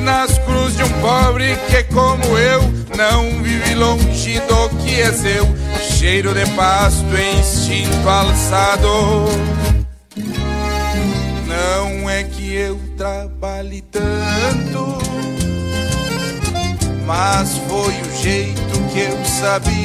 [0.04, 2.62] nas cruzes de um pobre que como eu
[2.96, 5.48] não vive longe do que é seu.
[5.82, 7.06] Cheiro de pasto
[7.40, 9.26] instinto alçado.
[11.48, 15.04] Não é que eu trabalhe tanto
[17.06, 19.84] mas foi o jeito que eu sabia.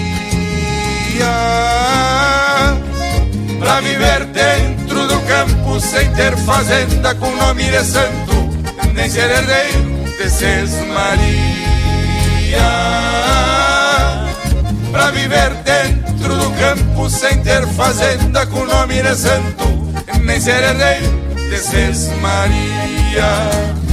[3.59, 8.49] Pra viver dentro do campo sem ter fazenda com nome de santo,
[8.95, 9.88] nem ser herdeiro
[10.19, 11.39] de Maria.
[14.91, 19.93] Pra viver dentro do campo sem ter fazenda com nome de santo,
[20.25, 23.88] nem ser herdeiro de Maria.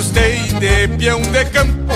[0.00, 1.94] Ajustei de peão de campo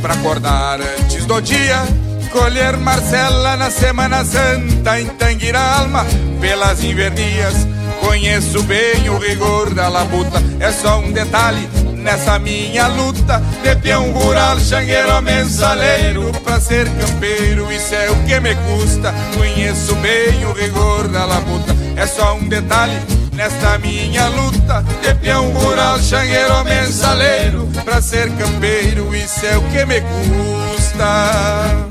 [0.00, 1.82] pra acordar antes do dia.
[2.30, 6.06] Colher Marcela na Semana Santa em Tanguira Alma
[6.40, 7.66] pelas invernias.
[8.00, 14.12] Conheço bem o rigor da labuta, é só um detalhe nessa minha luta de peão
[14.12, 17.70] rural, xangueiro, mensaleiro pra ser campeiro.
[17.72, 19.12] Isso é o que me custa.
[19.36, 22.96] Conheço bem o rigor da labuta, é só um detalhe
[23.32, 29.14] nesta minha luta de peão rural, xangueiro, mensaleiro pra ser campeiro.
[29.14, 31.90] Isso é o que me custa.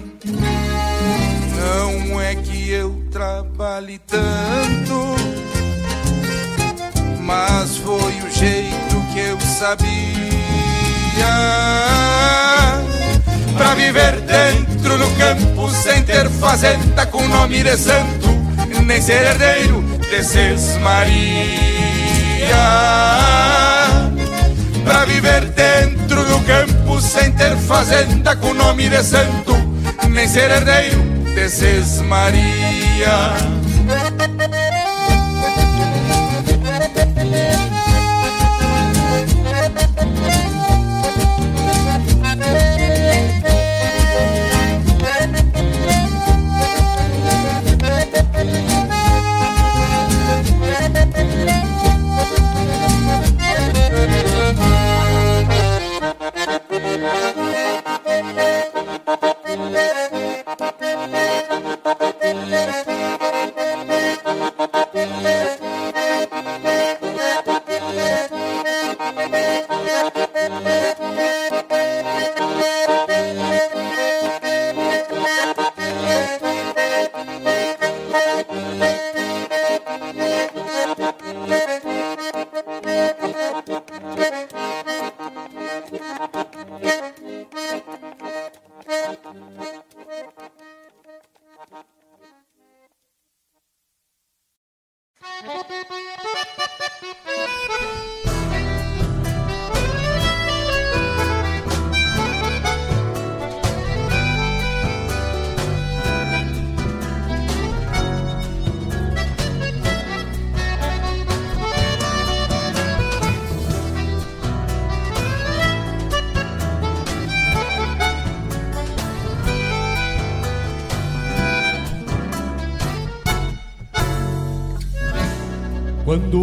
[1.55, 5.15] Não é que eu trabalhe tanto,
[7.19, 9.89] mas foi o jeito que eu sabia
[13.57, 18.29] Pra viver dentro do campo sem ter fazenda com nome de santo
[18.85, 21.39] Nem ser herdeiro de Maria
[24.83, 29.55] Pra viver dentro do campo sem ter fazenda com nome de santo
[30.09, 30.97] Nem ser herdeiro.
[31.35, 33.58] De Maria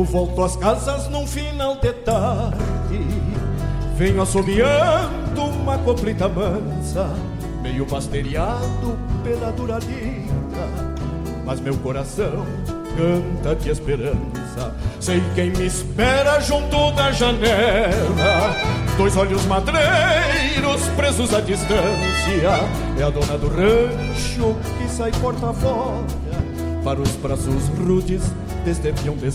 [0.07, 3.07] volto às casas num final de tarde.
[3.97, 7.09] Venho assobiando uma coplita mansa
[7.63, 10.95] Meio basteriado pela dura lida
[11.47, 12.45] Mas meu coração
[12.97, 14.75] canta de esperança.
[15.01, 18.57] Sei quem me espera junto da janela.
[18.97, 22.51] Dois olhos madreiros presos à distância.
[22.99, 26.05] É a dona do rancho que sai porta fora
[26.83, 28.23] Para os braços rudes
[28.67, 29.31] desde peão de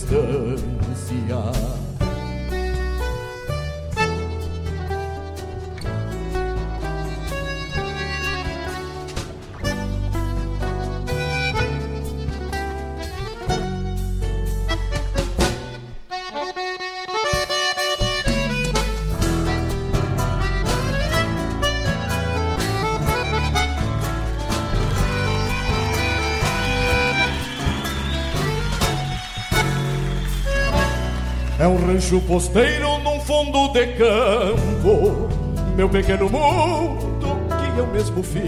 [32.12, 35.28] rancho posteiro num fundo de campo,
[35.74, 38.42] meu pequeno mundo que eu mesmo fiz.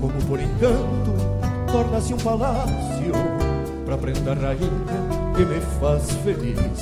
[0.00, 1.12] Como por encanto,
[1.72, 3.12] torna-se um palácio
[3.84, 6.80] pra prenda rainha que me faz feliz.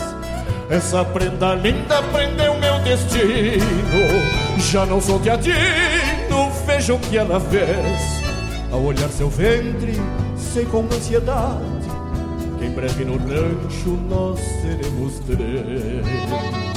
[0.68, 3.60] Essa prenda linda prendeu meu destino.
[4.58, 8.26] Já não sou teatino, veja o que ela fez.
[8.70, 9.94] Ao olhar seu ventre,
[10.36, 11.75] sei com ansiedade
[12.76, 16.75] breve no rancho nós seremos três.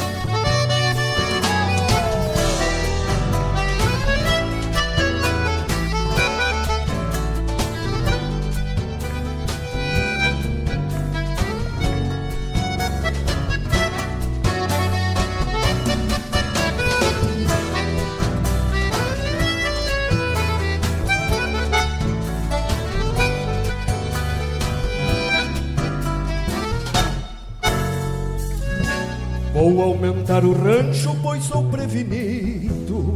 [30.39, 33.15] Aumentar o rancho, pois sou prevenido.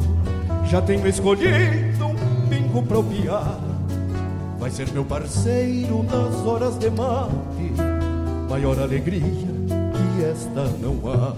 [0.70, 3.60] Já tenho escolhido um pingo pra opiar.
[4.60, 7.74] Vai ser meu parceiro nas horas de mate.
[8.50, 11.34] Maior alegria que esta não há.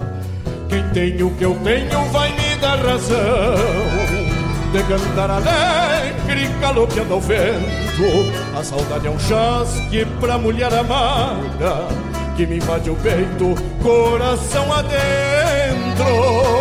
[0.70, 3.56] Quem tem o que eu tenho vai me dar razão.
[4.72, 8.58] De cantar alegre, galopeando ao vento.
[8.58, 11.88] A saudade é um chasque pra mulher amada
[12.36, 14.72] que me invade o peito, coração
[16.00, 16.56] oh.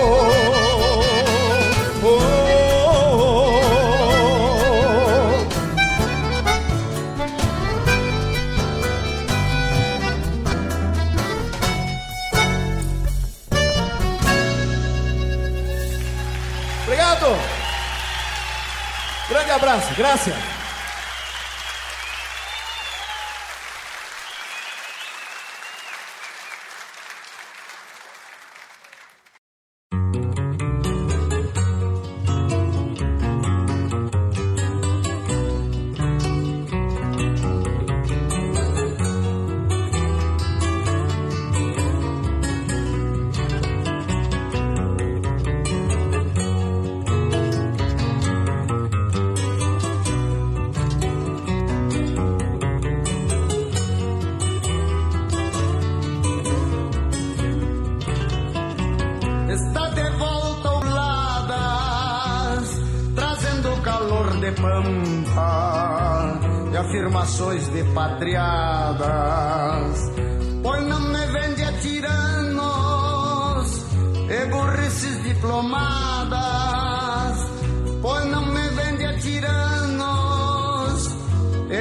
[16.86, 17.26] Obrigado.
[19.28, 20.53] Grande abraço, graças.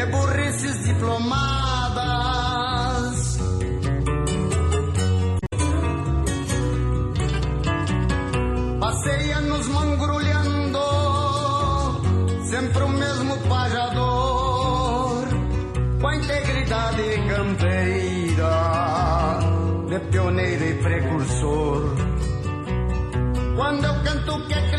[0.03, 1.37] E burrices diplomadas.
[8.79, 10.79] Passei anos mangrulhando,
[12.43, 15.27] sempre o mesmo pajador,
[16.01, 18.59] com a integridade campeira,
[19.87, 21.95] de pioneiro e precursor.
[23.55, 24.72] Quando eu canto que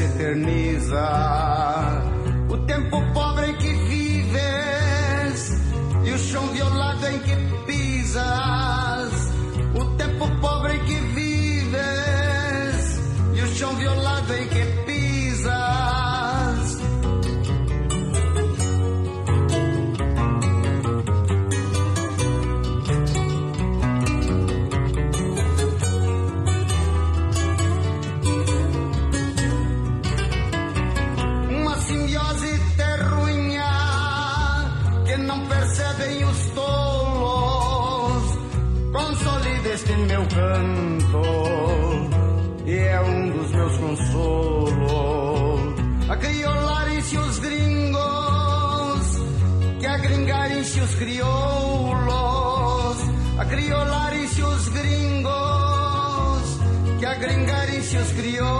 [0.00, 1.39] se eterniza.
[40.20, 41.22] Meu canto
[42.66, 44.80] e é um dos meus consolos.
[46.08, 48.00] A criolarem-se os gringos,
[49.78, 52.10] que a gringarem-se os crioulos.
[53.38, 55.30] A criolarem-se os gringos,
[56.98, 58.59] que a gringarem-se os crioulos.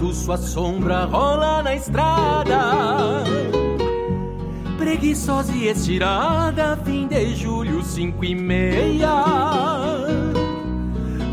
[0.00, 3.22] Gurizito, sua sombra rola na estrada.
[4.78, 9.24] Preguiçosa e estirada, fim de julho, cinco e meia.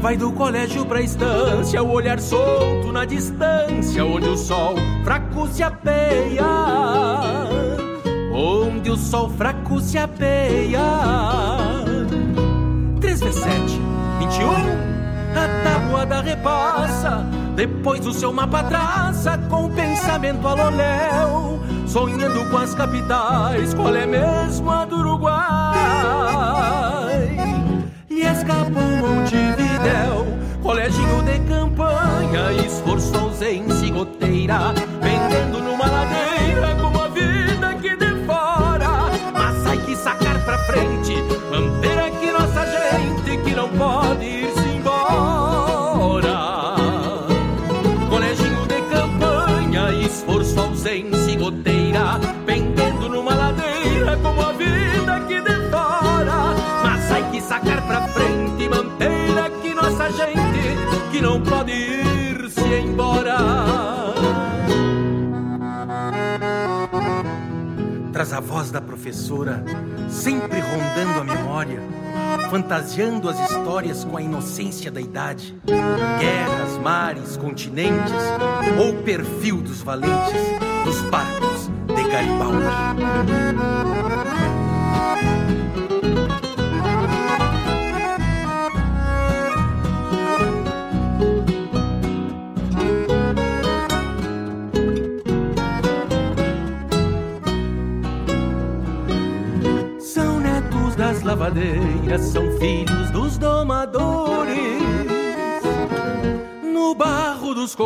[0.01, 5.63] Vai do colégio pra estância, o olhar solto na distância, onde o sol fraco se
[5.63, 6.45] apeia.
[8.33, 10.81] Onde o sol fraco se apeia.
[12.99, 13.81] 3 vezes 7,
[14.19, 14.87] 21.
[15.37, 16.86] A tabuada repassa,
[17.87, 21.57] depois o seu mapa traça com o pensamento aloléu,
[21.87, 25.37] sonhando com as capitais, qual é mesmo a do Uruguai?
[28.09, 30.27] E escapou Montevidéu,
[30.61, 38.25] coleginho de campanha, esforço, ausência e goteira, vendendo numa ladeira como a vida aqui de
[38.25, 38.89] fora.
[39.31, 41.15] Mas ai que sacar pra frente,
[41.49, 41.86] manter
[61.17, 63.37] que não pode ir-se embora.
[68.13, 69.63] Traz a voz da professora,
[70.09, 71.81] sempre rondando a memória,
[72.51, 75.55] fantasiando as histórias com a inocência da idade.
[75.65, 78.13] Guerras, mares, continentes,
[78.79, 80.41] ou perfil dos valentes,
[80.85, 83.86] dos barcos de Garibaldi.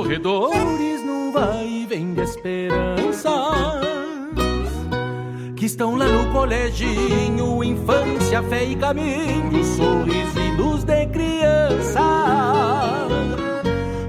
[0.02, 3.32] Corredores, num vai e vem de esperanças.
[5.56, 12.02] Que estão lá no coleginho, infância, fé e caminho, sorriso e luz de criança.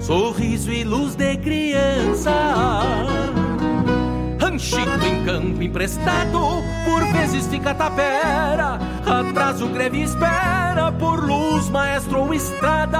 [0.01, 2.32] Sorriso e luz de criança
[4.53, 6.38] ranchito em campo emprestado,
[6.84, 12.91] por vezes fica tapera, atrás o greve espera, por luz, maestro ou estrada,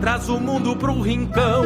[0.00, 1.64] traz o mundo pro rincão,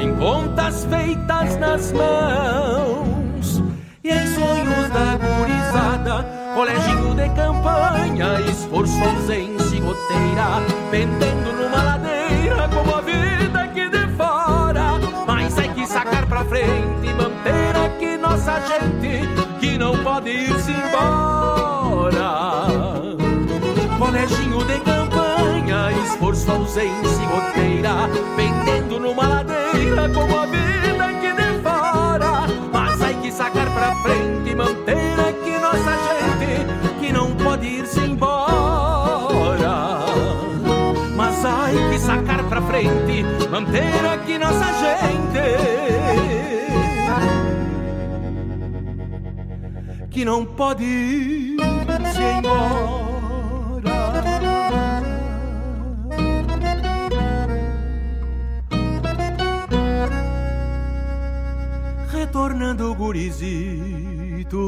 [0.00, 3.62] em contas feitas nas mãos.
[4.04, 10.60] E em sonhos da gurizada, coleginho de campanha, esforço, ausência e goteira,
[10.90, 17.04] pendendo numa ladeira, como a vida aqui de fora, mas é que sacar pra frente
[17.04, 19.28] e manter aqui nossa gente
[19.60, 22.32] que não pode ir-se embora.
[23.98, 27.26] Coleginho de campanha, esforço, ausência e
[28.36, 32.46] pendendo numa ladeira como a vida aqui de fora.
[32.72, 36.66] Mas hay que sacar pra frente e manter aqui nossa gente
[37.00, 39.98] que não pode ir-se embora.
[41.16, 45.02] Mas hay que sacar pra frente, manter aqui nossa gente
[50.10, 51.56] que não pode ir
[52.12, 53.11] se embora.
[62.42, 64.58] Quando gurizito.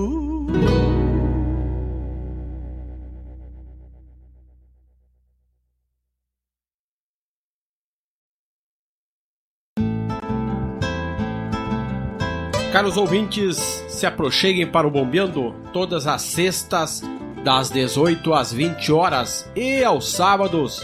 [12.72, 13.56] Caros ouvintes,
[13.88, 17.02] se aproxeguem para o Bombeando todas as sextas,
[17.42, 20.80] das 18 às 20 horas e aos sábados,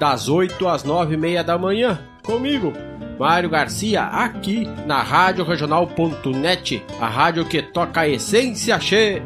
[0.00, 2.72] das 8 às 9 e meia da manhã, comigo,
[3.18, 9.22] Mário Garcia, aqui na Rádio Regional.net, a rádio que toca a essência, che.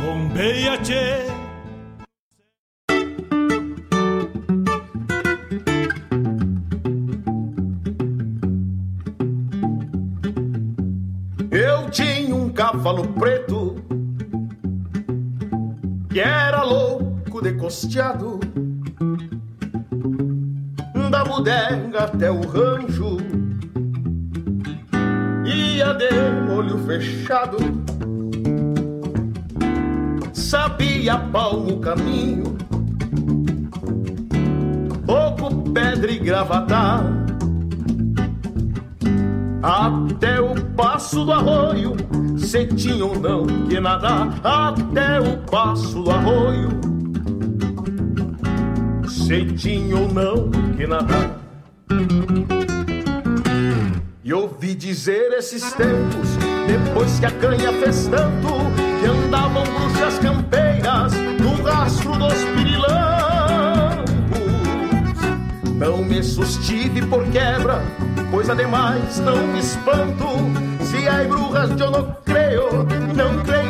[0.00, 1.34] Bombeia, che.
[12.54, 13.74] cavalo preto
[16.08, 18.38] que era louco de costeado
[22.04, 23.18] até o rancho
[25.44, 27.58] ia de olho fechado
[30.32, 32.56] sabia pau no caminho
[35.06, 37.04] pouco pedra e gravatar
[39.62, 41.96] até o passo do arroio
[42.54, 46.68] se tinha ou não que nadar até o passo do arroio.
[49.08, 51.33] Se tinha ou não que nadar.
[54.64, 56.28] Ouvi dizer esses tempos,
[56.66, 58.48] depois que a canha fez tanto,
[58.98, 64.14] que andavam bruxas campeiras no rastro dos pirilampos.
[65.76, 67.82] Não me sustive por quebra,
[68.30, 70.28] pois ademais não me espanto
[70.80, 73.63] se há brujas eu não creio, não creio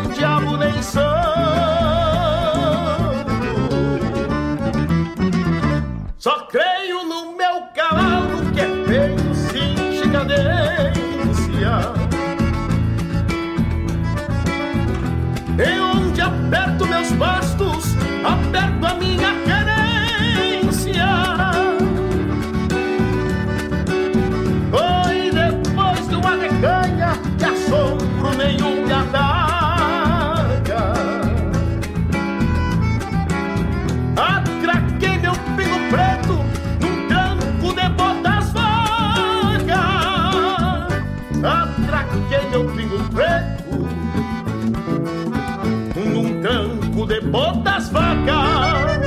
[47.20, 49.05] botas vacas.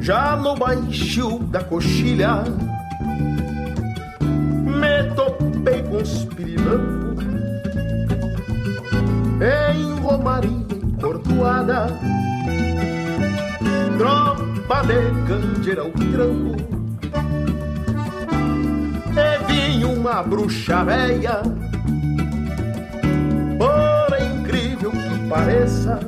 [0.00, 2.42] Já no baixo da coxilha
[15.70, 16.56] de candeira ao trampo,
[19.16, 21.42] e vinha uma bruxa velha,
[23.58, 26.00] por incrível que pareça,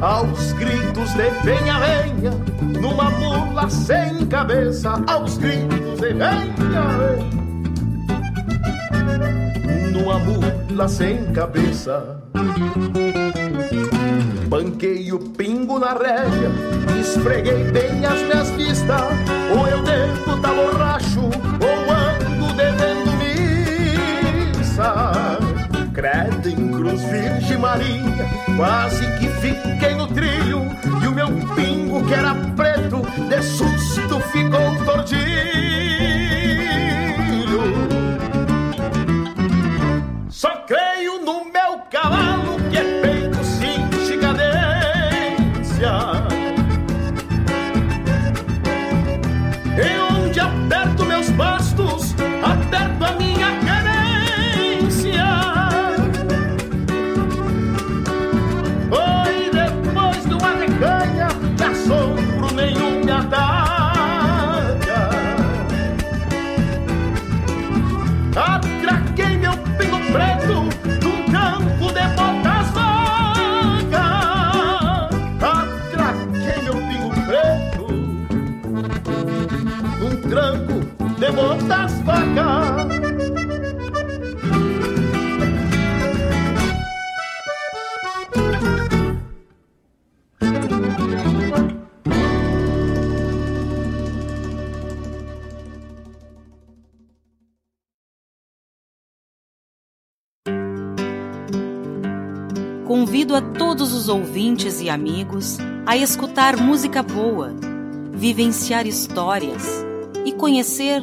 [0.00, 2.32] aos gritos de venha, venha,
[2.80, 7.36] numa mula sem cabeça, aos gritos de venha, venha
[9.92, 12.20] numa mula sem cabeça.
[14.48, 15.18] Banquei o
[15.78, 16.50] na rédea,
[17.00, 19.02] esfreguei bem as minhas vistas.
[19.56, 21.30] Ou eu devo tá borracho, ou
[21.92, 23.12] ando devendo
[24.58, 25.38] missa.
[25.92, 30.62] Credo em Cruz Virgem Maria, quase que fiquei no trilho.
[31.02, 32.34] E o meu pingo, que era
[81.66, 82.86] das vacas.
[102.86, 107.52] Convido a todos os ouvintes e amigos a escutar música boa,
[108.12, 109.84] vivenciar histórias
[110.24, 111.02] e conhecer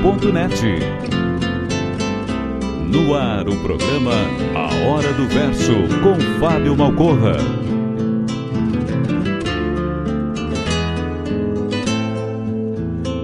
[0.00, 0.62] Regional.net.
[2.90, 4.12] No ar o programa
[4.54, 7.36] A Hora do Verso com Fábio Malcorra.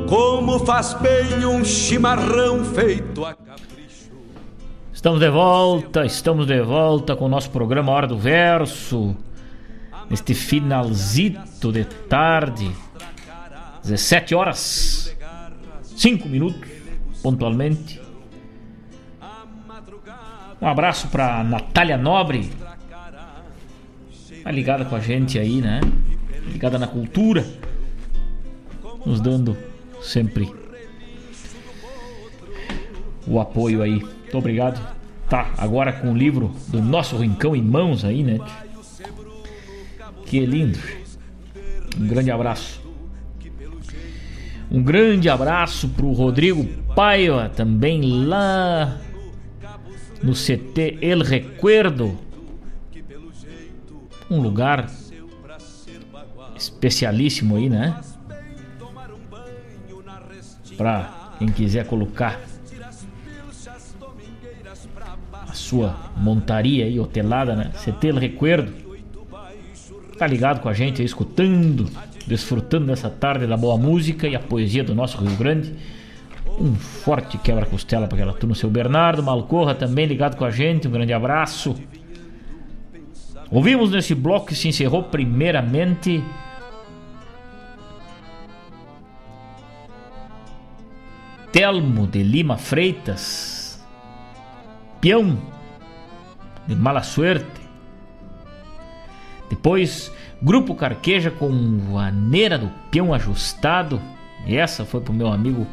[0.07, 4.13] Como faz bem um chimarrão feito a capricho.
[4.93, 9.17] Estamos de volta, estamos de volta com o nosso programa Hora do Verso.
[10.11, 12.71] Neste finalzito de tarde,
[13.83, 14.96] 17 horas
[15.97, 16.71] cinco minutos,
[17.23, 18.01] pontualmente.
[20.61, 22.51] Um abraço para Natália Nobre,
[24.43, 25.81] tá ligada com a gente aí, né?
[26.53, 27.45] Ligada na cultura,
[29.05, 29.57] nos dando
[30.01, 30.53] sempre
[33.27, 34.01] o apoio aí.
[34.01, 34.97] Muito obrigado.
[35.29, 38.39] Tá, agora com o livro do nosso Rincão em mãos aí, né?
[40.25, 40.79] Que lindo.
[41.99, 42.86] Um grande abraço.
[44.71, 46.65] Um grande abraço pro Rodrigo
[46.95, 48.99] Paiva, também lá
[50.23, 52.19] no CT El Recuerdo.
[54.29, 54.91] Um lugar
[56.57, 58.01] especialíssimo aí, né?
[60.77, 62.41] Pra quem quiser colocar
[65.49, 67.71] a sua montaria aí hotelada, né?
[67.85, 68.75] CT El Recuerdo.
[70.19, 71.89] Tá ligado com a gente aí, escutando
[72.27, 75.75] desfrutando dessa tarde da boa música e a poesia do nosso Rio Grande.
[76.59, 80.91] Um forte quebra-costela para aquela turma, seu Bernardo Malcorra também ligado com a gente, um
[80.91, 81.77] grande abraço.
[83.51, 86.23] Ouvimos nesse bloco que se encerrou primeiramente
[91.53, 93.83] Telmo de Lima Freitas,
[95.01, 95.39] peão
[96.67, 97.61] de mala suerte.
[99.49, 100.13] Depois
[100.43, 104.01] Grupo Carqueja com vaneira do peão ajustado.
[104.47, 105.67] E essa foi pro meu amigo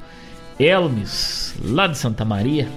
[0.59, 2.68] Elmes, lá de Santa Maria.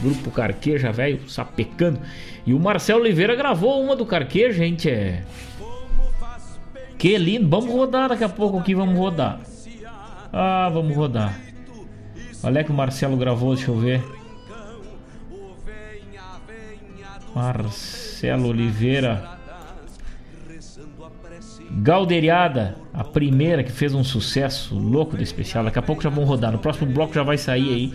[0.00, 2.00] Grupo Carqueja, velho, sapecando.
[2.46, 4.90] E o Marcelo Oliveira gravou uma do Carqueja, gente.
[4.90, 5.22] É.
[6.98, 7.48] Que lindo.
[7.48, 9.40] Vamos rodar daqui a pouco aqui, vamos rodar.
[10.32, 11.38] Ah, vamos rodar.
[12.42, 14.02] Olha que o Marcelo gravou, deixa eu ver.
[17.34, 19.31] Marcelo Oliveira.
[21.74, 25.64] Galderiada, a primeira que fez um sucesso louco do especial.
[25.64, 26.52] Daqui a pouco já vão rodar.
[26.52, 27.94] No próximo bloco já vai sair aí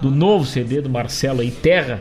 [0.00, 2.00] do novo CD do Marcelo aí, Terra.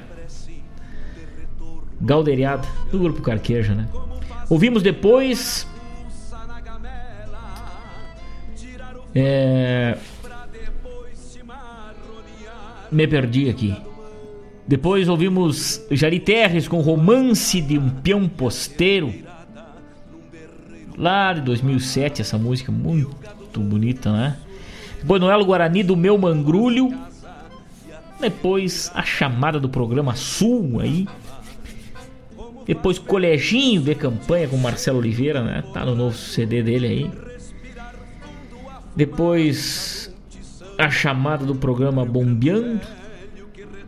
[1.99, 3.87] Galderiada, do grupo Carqueja, né?
[4.49, 5.67] Ouvimos depois.
[9.13, 9.97] É...
[12.89, 13.75] Me perdi aqui.
[14.65, 19.13] Depois ouvimos Jari Terres com Romance de um Peão Posteiro
[20.99, 24.37] lá de 2007, essa música muito bonita, né?
[25.03, 26.89] Bonoelo Guarani do Meu Mangrulho.
[28.19, 31.07] Depois a chamada do programa Sul aí.
[32.65, 35.63] Depois Coleginho de Campanha com Marcelo Oliveira, né?
[35.73, 37.11] Tá no novo CD dele aí.
[38.93, 40.13] Depois
[40.77, 42.81] a chamada do programa Bombeando.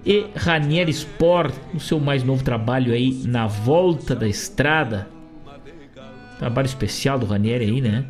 [0.03, 5.07] E Ranier Sport, no seu mais novo trabalho aí, Na Volta da Estrada
[6.41, 8.03] Trabalho especial do Ranieri aí, né?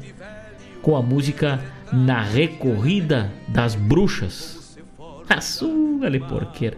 [0.82, 1.60] Com a música
[1.92, 4.80] Na Recorrida das Bruxas.
[5.28, 6.78] Açúcar porqueira.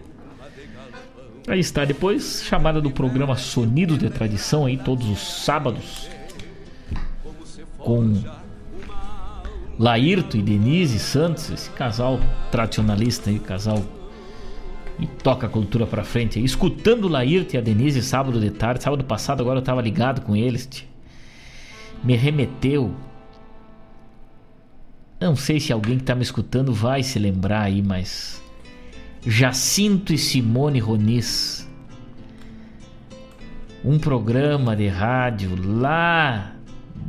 [1.46, 6.08] Aí está, depois chamada do programa Sonidos de Tradição aí, todos os sábados.
[7.78, 8.20] Com
[9.78, 12.18] Laírto e Denise Santos, esse casal
[12.50, 13.80] tradicionalista aí, casal
[14.98, 16.42] e toca a cultura pra frente.
[16.42, 20.20] Escutando o Laírto e a Denise sábado de tarde, sábado passado agora eu tava ligado
[20.22, 20.66] com eles.
[20.66, 20.93] Tia
[22.04, 22.94] me remeteu.
[25.20, 28.42] Não sei se alguém que está me escutando vai se lembrar aí, mas
[29.26, 31.66] Jacinto e Simone Ronis.
[33.82, 36.54] Um programa de rádio lá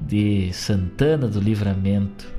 [0.07, 2.33] de Santana do Livramento.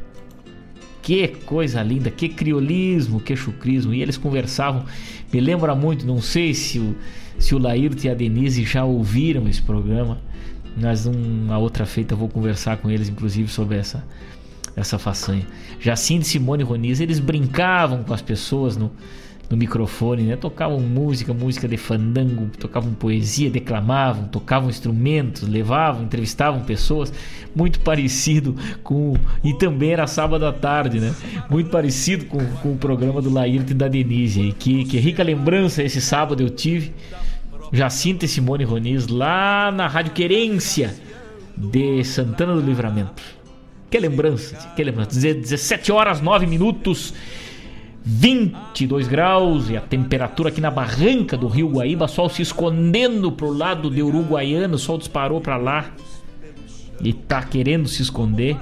[1.03, 3.95] Que coisa linda, que criolismo, que chucrismo.
[3.95, 4.85] E eles conversavam,
[5.33, 6.97] me lembra muito, não sei se o,
[7.39, 7.61] se o
[8.03, 10.19] e a Denise já ouviram esse programa,
[10.77, 14.05] mas uma outra feita eu vou conversar com eles, inclusive, sobre essa,
[14.77, 15.47] essa façanha.
[15.81, 18.93] Jacinto e Simone Roniz, eles brincavam com as pessoas no,
[19.49, 20.37] no microfone, né?
[20.37, 27.13] Tocavam música, música de fandango, tocavam poesia, declamavam, tocavam instrumentos, levavam, entrevistavam pessoas,
[27.55, 31.15] muito parecido com e também era sábado à tarde, né?
[31.49, 35.83] Muito parecido com, com o programa do Laírto e da Denise, que que rica lembrança
[35.83, 36.93] esse sábado eu tive.
[37.73, 40.95] Jacinto e Simone Roniz lá na Rádio Querência
[41.57, 43.23] de Santana do Livramento.
[43.91, 45.19] Que lembrança, que lembrança.
[45.19, 47.15] 17 horas 9 minutos.
[48.09, 53.53] 22 graus e a temperatura aqui na barranca do Rio Guaíba, sol se escondendo pro
[53.53, 55.91] lado de Uruguaiano, o sol disparou para lá
[57.01, 58.57] e tá querendo se esconder.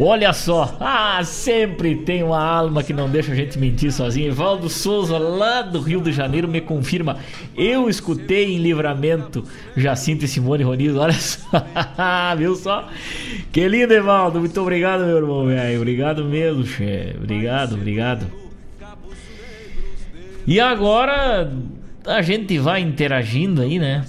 [0.00, 4.28] Olha só, ah, sempre tem uma alma que não deixa a gente mentir sozinho.
[4.28, 7.18] Evaldo Souza, lá do Rio de Janeiro, me confirma.
[7.56, 9.44] Eu escutei em livramento
[9.76, 10.96] Jacinto e Simone Roniz.
[10.96, 11.64] Olha só,
[12.36, 12.88] viu só?
[13.52, 14.40] Que lindo, Evaldo.
[14.40, 15.80] Muito obrigado, meu irmão, velho.
[15.80, 17.16] Obrigado mesmo, chefe.
[17.16, 18.26] Obrigado, obrigado.
[20.46, 21.52] E agora
[22.04, 24.04] a gente vai interagindo aí, né?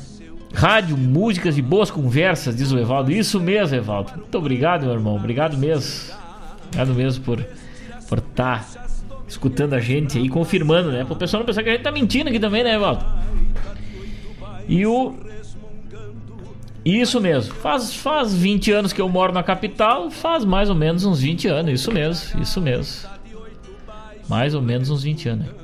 [0.53, 3.11] Rádio, músicas e boas conversas, diz o Evaldo.
[3.11, 4.11] Isso mesmo, Evaldo.
[4.15, 5.15] Muito obrigado, meu irmão.
[5.15, 6.13] Obrigado mesmo.
[6.67, 7.43] Obrigado mesmo por
[8.07, 8.85] por estar tá
[9.27, 11.03] escutando a gente aí, confirmando, né?
[11.03, 13.03] Para o pessoal não pensar que a gente tá mentindo aqui também, né, Evaldo?
[14.67, 15.15] E o
[16.85, 17.55] isso mesmo.
[17.55, 21.47] Faz, faz 20 anos que eu moro na capital, faz mais ou menos uns 20
[21.47, 21.73] anos.
[21.73, 23.09] Isso mesmo, isso mesmo.
[24.27, 25.62] Mais ou menos uns 20 anos.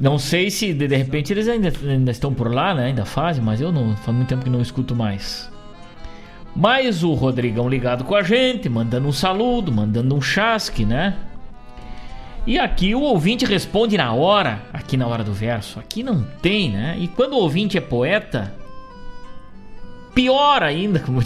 [0.00, 2.86] Não sei se de, de repente eles ainda, ainda, estão por lá, né?
[2.86, 3.96] Ainda fazem, mas eu não.
[3.96, 5.50] Faz muito tempo que não escuto mais.
[6.54, 11.16] Mas o Rodrigão ligado com a gente, mandando um saludo, mandando um chasque, né?
[12.46, 15.78] E aqui o ouvinte responde na hora, aqui na hora do verso.
[15.78, 16.96] Aqui não tem, né?
[16.98, 18.54] E quando o ouvinte é poeta,
[20.14, 21.20] pior ainda, como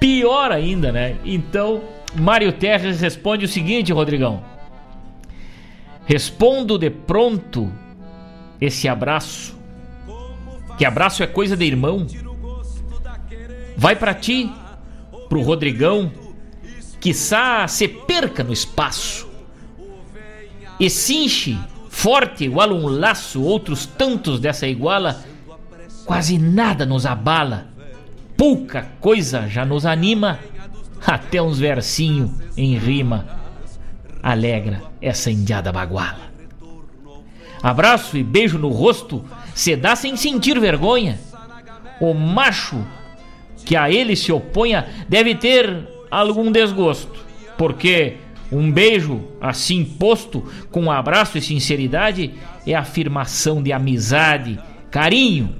[0.00, 1.16] pior ainda, né?
[1.24, 1.82] Então,
[2.14, 4.42] Mário Terres responde o seguinte, Rodrigão.
[6.08, 7.70] Respondo de pronto
[8.58, 9.54] esse abraço.
[10.78, 12.06] Que abraço é coisa de irmão.
[13.76, 14.50] Vai para ti,
[15.28, 16.10] pro Rodrigão,
[16.98, 19.28] quiçá se perca no espaço.
[20.80, 21.58] E cinche
[21.90, 25.22] forte igual um laço, outros tantos dessa iguala,
[26.06, 27.66] quase nada nos abala.
[28.34, 30.38] Pouca coisa já nos anima,
[31.06, 33.37] até uns versinho em rima
[34.22, 36.28] alegra essa indiada baguala.
[37.62, 39.24] Abraço e beijo no rosto
[39.54, 41.18] se dá sem sentir vergonha.
[42.00, 42.84] O macho
[43.64, 47.24] que a ele se oponha deve ter algum desgosto,
[47.56, 48.16] porque
[48.50, 52.34] um beijo assim posto, com abraço e sinceridade,
[52.66, 54.58] é afirmação de amizade,
[54.90, 55.54] carinho,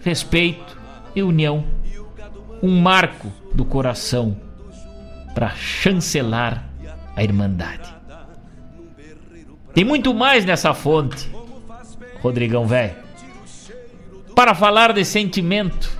[0.00, 0.78] respeito
[1.14, 1.64] e união.
[2.62, 4.36] Um marco do coração
[5.34, 6.68] para chancelar
[7.14, 7.91] a irmandade.
[9.74, 11.30] Tem muito mais nessa fonte,
[12.20, 12.94] Rodrigão velho.
[14.34, 15.90] Para falar de sentimento.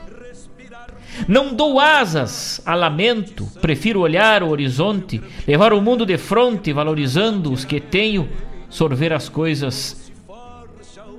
[1.29, 7.53] Não dou asas a lamento, prefiro olhar o horizonte, levar o mundo de fronte, valorizando
[7.53, 8.29] os que tenho,
[8.69, 10.11] sorver as coisas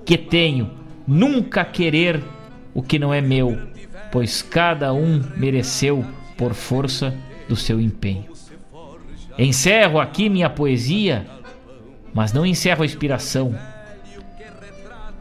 [0.06, 0.72] que tenho,
[1.08, 2.22] nunca querer
[2.74, 3.58] o que não é meu,
[4.12, 6.06] pois cada um mereceu
[6.38, 7.16] por força
[7.48, 8.26] do seu empenho.
[9.38, 11.26] Encerro aqui minha poesia
[12.14, 13.56] mas não encerro a inspiração.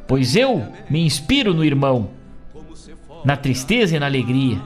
[0.06, 2.10] Pois eu me inspiro no irmão,
[3.24, 4.60] na tristeza e na alegria,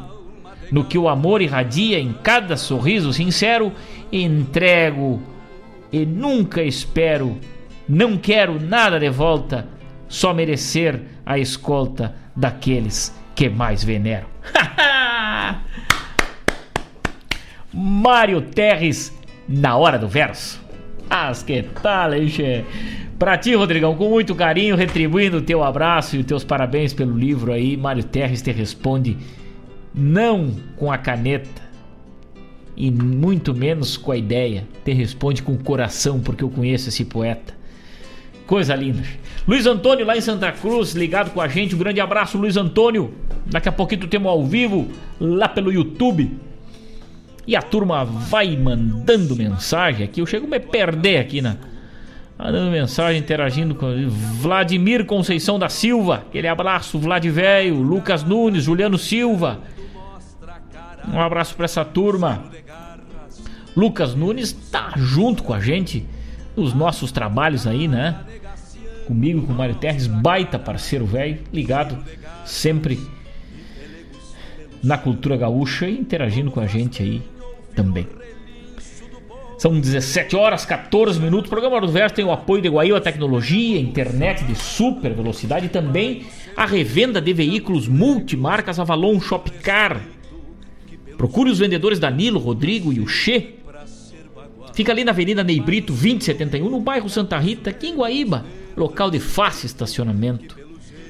[0.73, 3.73] no que o amor irradia em cada sorriso sincero,
[4.11, 5.23] entrego
[5.93, 7.39] e nunca espero,
[7.89, 9.69] não quero nada de volta,
[10.09, 14.27] só merecer a escolta daqueles que mais venero.
[17.73, 19.13] Mário Terres,
[19.47, 20.66] na hora do verso.
[21.09, 22.29] As que tal, hein?
[23.19, 27.17] Pra ti, Rodrigão, com muito carinho, retribuindo o teu abraço e os teus parabéns pelo
[27.17, 29.17] livro aí, Mário Terres te responde
[29.95, 31.63] não com a caneta
[32.77, 37.07] e muito menos com a ideia, te responde com o coração, porque eu conheço esse
[37.07, 37.55] poeta.
[38.47, 39.03] Coisa linda.
[39.49, 41.75] Luiz Antônio lá em Santa Cruz, ligado com a gente.
[41.75, 43.13] Um grande abraço, Luiz Antônio.
[43.47, 44.89] Daqui a pouquinho temos ao vivo
[45.19, 46.31] lá pelo YouTube.
[47.47, 50.21] E a turma vai mandando mensagem aqui.
[50.21, 51.57] Eu chego a me perder aqui na,
[52.39, 56.17] Mandando mensagem, interagindo com Vladimir Conceição da Silva.
[56.29, 59.61] Aquele abraço, Vlad Velho, Lucas Nunes, Juliano Silva.
[61.11, 62.45] Um abraço para essa turma.
[63.75, 66.07] Lucas Nunes tá junto com a gente
[66.55, 68.21] nos nossos trabalhos aí, né?
[69.07, 71.97] Comigo, com o Mário Terres, baita parceiro velho, ligado
[72.45, 73.01] sempre
[74.83, 77.23] na cultura gaúcha e interagindo com a gente aí
[77.77, 78.09] também.
[79.59, 81.47] São 17 horas 14 minutos.
[81.47, 85.69] O programa do Verso tem o apoio de Guaíba Tecnologia, internet de super velocidade e
[85.69, 86.27] também
[86.57, 90.01] a revenda de veículos multimarcas Avalon Shopcar.
[91.17, 93.55] Procure os vendedores Danilo, Rodrigo e o Che.
[94.75, 98.45] Fica ali na Avenida Neibrito 2071, no bairro Santa Rita, aqui em Guaíba,
[98.77, 100.55] local de fácil estacionamento.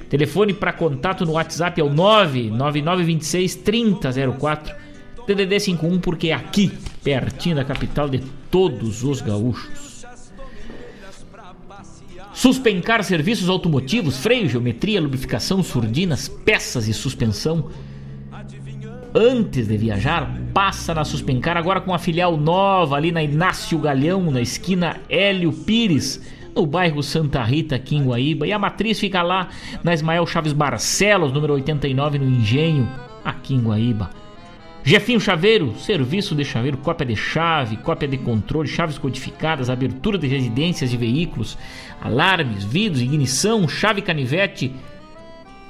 [0.09, 4.86] Telefone para contato no WhatsApp é o 99926 3004
[5.27, 6.73] DDD 51 porque é aqui,
[7.03, 8.21] pertinho da capital de
[8.51, 10.05] todos os gaúchos.
[12.33, 17.71] Suspencar serviços automotivos, freio, geometria, lubrificação, surdinas, peças e suspensão.
[19.15, 24.31] Antes de viajar, passa na Suspencar agora com a filial nova ali na Inácio Galhão,
[24.31, 26.21] na esquina Hélio Pires,
[26.55, 28.47] no bairro Santa Rita, aqui em Guaíba.
[28.47, 29.49] E a matriz fica lá
[29.83, 32.87] na Ismael Chaves Barcelos, número 89, no Engenho,
[33.25, 34.11] aqui em Guaíba.
[34.89, 40.29] Jefinho Chaveiro, serviço de chaveiro, cópia de chave, cópia de controle, chaves codificadas, abertura de
[40.29, 41.59] residências de veículos,
[42.01, 44.73] alarmes, vidros, ignição, chave canivete,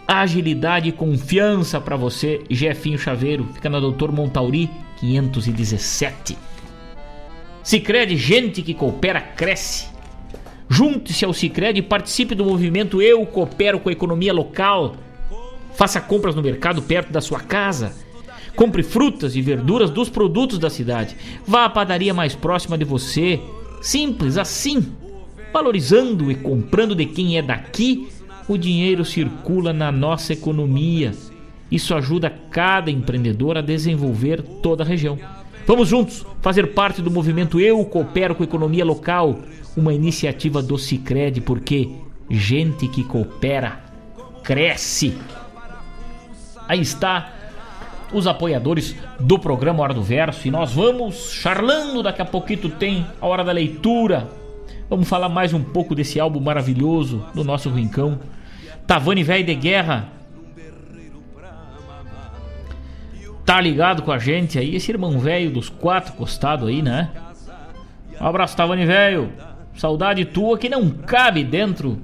[0.07, 3.49] agilidade e confiança para você, Jefinho Chaveiro.
[3.55, 4.69] Fica na Doutor Montauri
[5.01, 6.37] 517.
[7.63, 9.89] Sicredi, gente que coopera cresce.
[10.69, 14.95] Junte-se ao Sicredi e participe do movimento Eu Coopero com a Economia Local.
[15.73, 18.05] Faça compras no mercado perto da sua casa
[18.57, 21.15] Compre frutas e verduras dos produtos da cidade.
[21.47, 23.39] Vá à padaria mais próxima de você.
[23.83, 24.93] Simples assim.
[25.53, 28.09] Valorizando e comprando de quem é daqui,
[28.49, 31.13] o dinheiro circula na nossa economia.
[31.71, 35.19] Isso ajuda cada empreendedor a desenvolver toda a região.
[35.67, 39.41] Vamos juntos fazer parte do movimento Eu Coopero com Economia Local,
[39.77, 41.91] uma iniciativa do Cicred, porque
[42.31, 43.85] gente que coopera
[44.43, 45.15] cresce.
[46.69, 47.36] Aí está
[48.13, 52.03] os apoiadores do programa Hora do Verso e nós vamos charlando.
[52.03, 54.29] Daqui a pouquinho tem a hora da leitura.
[54.89, 58.21] Vamos falar mais um pouco desse álbum maravilhoso do nosso Rincão.
[58.87, 60.13] Tavani Velho de Guerra.
[63.45, 67.11] Tá ligado com a gente aí, esse irmão velho dos quatro costados aí, né?
[68.21, 69.33] Um abraço, Tavani Velho.
[69.75, 71.99] Saudade tua que não cabe dentro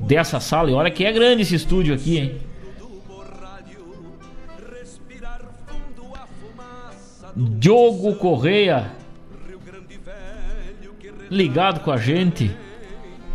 [0.00, 0.70] dessa sala.
[0.70, 2.47] E olha que é grande esse estúdio aqui, hein?
[7.40, 8.90] Diogo Correia
[11.30, 12.50] ligado com a gente.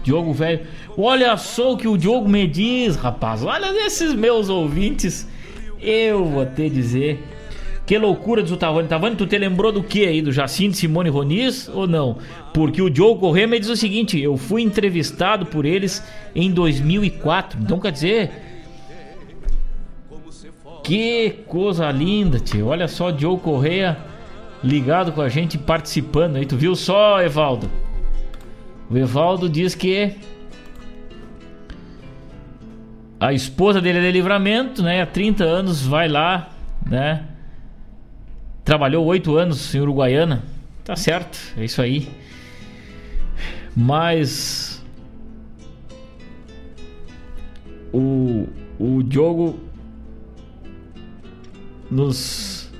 [0.03, 0.67] Diogo velho,
[0.97, 3.45] olha só o que o Diogo me diz, rapaz.
[3.45, 5.25] Olha esses meus ouvintes.
[5.81, 7.23] Eu vou te dizer.
[7.85, 8.89] Que loucura do Tavani.
[8.89, 10.21] Tavani, tu te lembrou do que aí?
[10.21, 12.17] Do Jacinto Simone Ronis ou não?
[12.53, 16.03] Porque o Diogo Correia me diz o seguinte: eu fui entrevistado por eles
[16.35, 17.59] em 2004.
[17.61, 18.52] Então quer dizer,
[20.83, 22.67] que coisa linda, tio.
[22.67, 23.97] Olha só, Diogo Correia
[24.63, 26.45] ligado com a gente, participando aí.
[26.45, 27.69] Tu viu só, Evaldo?
[28.89, 30.15] O Evaldo diz que
[33.19, 35.01] a esposa dele é de livramento, né?
[35.01, 36.49] Há 30 anos vai lá,
[36.85, 37.25] né?
[38.65, 40.43] Trabalhou 8 anos em Uruguaiana.
[40.83, 42.09] Tá certo, é isso aí.
[43.75, 44.83] Mas
[47.93, 48.47] o,
[48.77, 49.59] o Diogo
[51.89, 52.71] nos,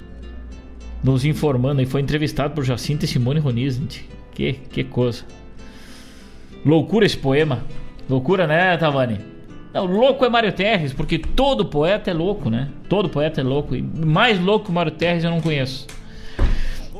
[1.04, 3.82] nos informando e foi entrevistado por Jacinto e Simone Roniz.
[4.34, 5.24] Que, que coisa.
[6.66, 7.64] Loucura esse poema.
[8.10, 9.20] Loucura, né, Tavani?
[9.74, 12.70] Não, louco é Mário Terres, porque todo poeta é louco, né?
[12.88, 13.76] Todo poeta é louco.
[13.76, 15.88] E mais louco que Mário Terres eu não conheço.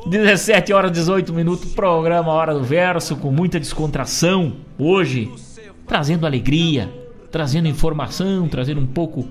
[0.06, 4.56] 17 horas 18 minutos, programa Hora do Verso, com muita descontração.
[4.76, 5.30] Hoje,
[5.86, 6.92] trazendo alegria,
[7.30, 9.28] trazendo informação, trazendo um pouco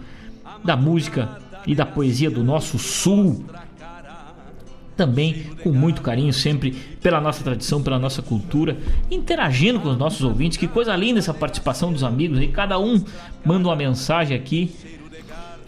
[0.64, 3.46] da música e da poesia do nosso sul.
[4.96, 6.72] Também com muito carinho, sempre
[7.02, 8.78] pela nossa tradição, pela nossa cultura,
[9.10, 10.58] interagindo com os nossos ouvintes.
[10.58, 13.04] Que coisa linda essa participação dos amigos e cada um
[13.44, 14.72] manda uma mensagem aqui.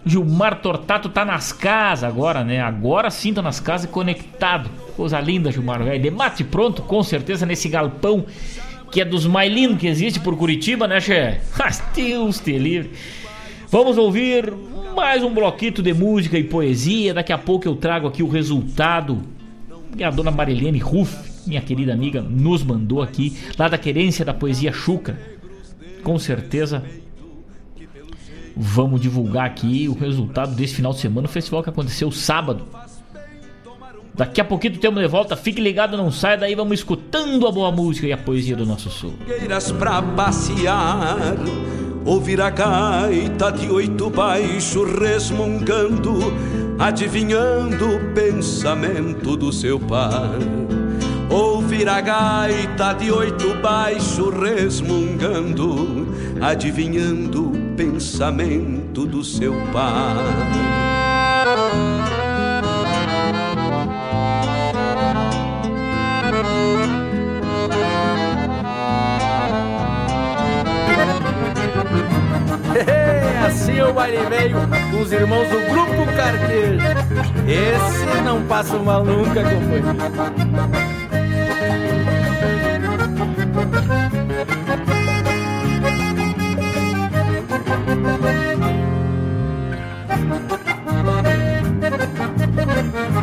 [0.06, 2.62] Gilmar Tortato tá nas casas agora, né?
[2.62, 4.70] Agora sim tá nas casas conectado.
[4.96, 6.00] Coisa linda, Gilmar, velho.
[6.00, 8.26] De mate pronto, com certeza, nesse galpão
[8.92, 11.42] que é dos mais lindos que existe por Curitiba, né, Che?
[11.94, 12.92] Deus te livre.
[13.70, 14.54] Vamos ouvir
[14.96, 17.14] mais um bloquito de música e poesia.
[17.14, 19.22] Daqui a pouco eu trago aqui o resultado.
[19.98, 24.34] E a dona Marilene Ruff minha querida amiga, nos mandou aqui, lá da querência da
[24.34, 25.18] poesia Chuca.
[26.04, 26.84] Com certeza
[28.58, 32.66] vamos divulgar aqui o resultado desse final de semana, o festival que aconteceu sábado.
[34.14, 37.70] Daqui a pouquinho temos de volta, fique ligado, não saia daí, vamos escutando a boa
[37.70, 39.14] música e a poesia do nosso sul.
[39.78, 41.18] Pra passear,
[42.06, 46.20] ouvir a gaita de oito baixo resmungando,
[46.78, 50.40] adivinhando o pensamento do seu pai.
[51.30, 56.08] Ouvir a gaita de oito baixo resmungando,
[56.40, 60.95] adivinhando o pensamento do seu pai.
[73.46, 74.58] Assim o baile veio
[74.92, 76.80] com os irmãos do Grupo Carteiro.
[77.48, 79.96] Esse não passa mal nunca, companheiro.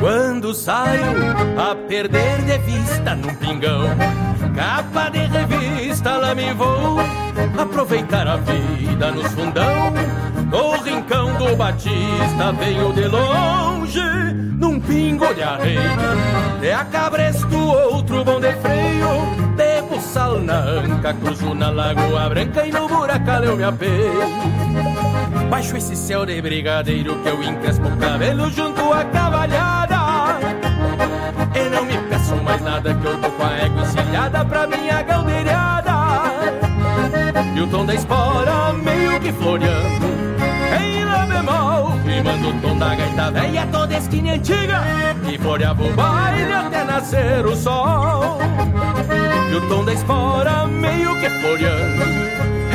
[0.01, 1.03] Quando saio
[1.59, 3.83] a perder de vista num pingão,
[4.55, 7.22] capa de revista lá me vou
[7.59, 9.93] aproveitar a vida nos fundão.
[10.51, 14.01] No rincão do Batista venho de longe,
[14.59, 15.81] num pingo de arreio.
[16.61, 19.09] De a cabresto, outro bom de freio,
[19.57, 24.93] de buçal na anca, cruzo na Lagoa Branca e no buracal eu me apeio.
[25.49, 29.97] Baixo esse céu de brigadeiro que eu encrespo o cabelo junto à cavalhada
[31.55, 35.03] E não me peço mais nada que eu tô com a égua encilhada pra minha
[35.03, 35.62] galdeirada
[37.55, 40.07] E o tom da espora meio que floreando.
[40.81, 44.83] Em lá bemol, rimando o tom da gaita velha toda esquina antiga
[45.25, 48.39] Que floreava o baile até nascer o sol.
[49.51, 52.05] E o tom da espora meio que floreando.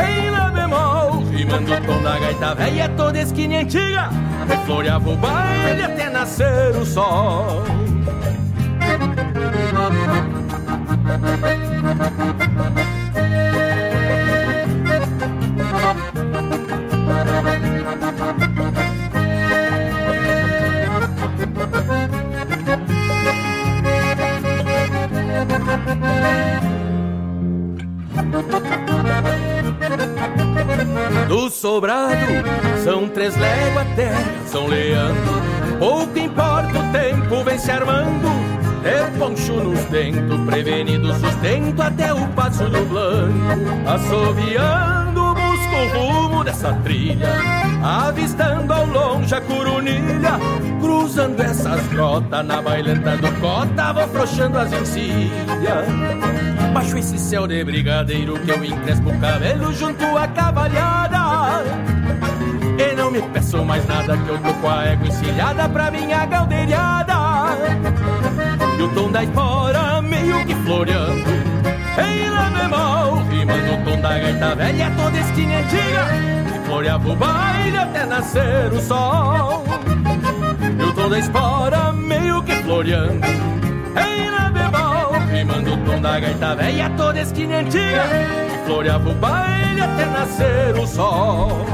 [0.07, 4.09] Em lá bemol Rimando o tom da gaita velha toda esquina antiga
[4.47, 7.63] Refloreava o baile até nascer o sol
[31.27, 32.13] Do sobrado
[32.83, 35.41] são três léguas terra, São Leandro.
[35.79, 38.27] Pouco importa o tempo, vem se armando.
[38.83, 43.33] É poncho nos dentos, prevenido sustento até o passo do blanco.
[43.85, 45.26] Assoviando,
[46.47, 47.27] dessa trilha.
[47.83, 50.39] Avistando ao longe a curunilha.
[50.79, 55.87] Cruzando essas grotas na bailanta do cota, vou frouxando as encilhas.
[56.73, 61.63] Baixo esse céu de brigadeiro que eu encrespo o cabelo junto à cavalhada
[62.77, 66.25] E não me peço mais nada que eu tô com a égua encilhada pra minha
[66.25, 67.13] galdeirada
[68.77, 71.23] E o tom da espora meio que floreando
[71.97, 72.96] Em lá bemol,
[73.47, 76.05] rimando o tom da gaita velha toda esquina antiga.
[76.51, 79.63] Que floreava o baile até nascer o sol.
[80.77, 83.25] E o tom da espora meio que floreando.
[83.95, 88.03] Em lá Rimando o tom da gaita velha toda esquina antiga.
[88.49, 91.65] Que floreava o baile até nascer o sol.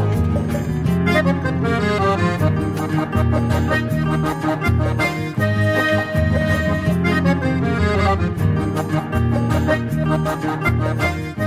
[10.06, 11.43] não conto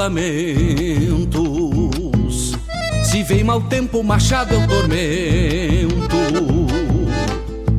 [0.00, 1.36] lamentos.
[3.04, 6.16] Se vem mau tempo, machado eu tormento.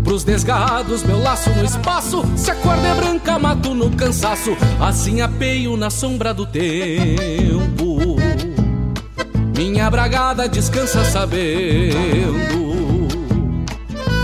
[0.03, 2.23] Pros desgarrados, meu laço no espaço.
[2.35, 4.55] Se a corda é branca, mato no cansaço.
[4.79, 8.17] Assim apeio na sombra do tempo.
[9.57, 12.51] Minha bragada descansa sabendo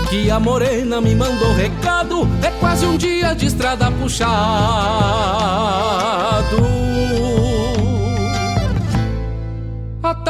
[0.08, 2.28] que a morena me mandou recado.
[2.42, 4.28] É quase um dia de estrada puxado.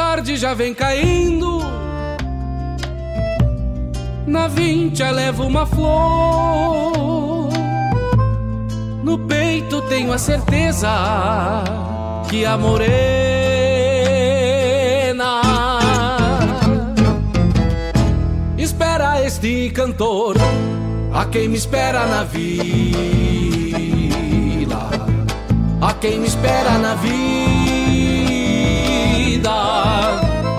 [0.09, 1.59] Tarde já vem caindo.
[4.25, 7.49] Na vincha levo uma flor.
[9.03, 10.89] No peito tenho a certeza
[12.27, 13.19] que a morena
[19.25, 20.37] este cantor
[21.13, 22.49] a quem me espera na vila,
[25.79, 27.48] a quem me espera na vida,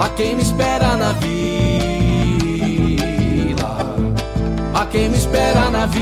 [0.00, 1.36] a quem me espera na vila,
[4.74, 6.00] a quem me espera na vida.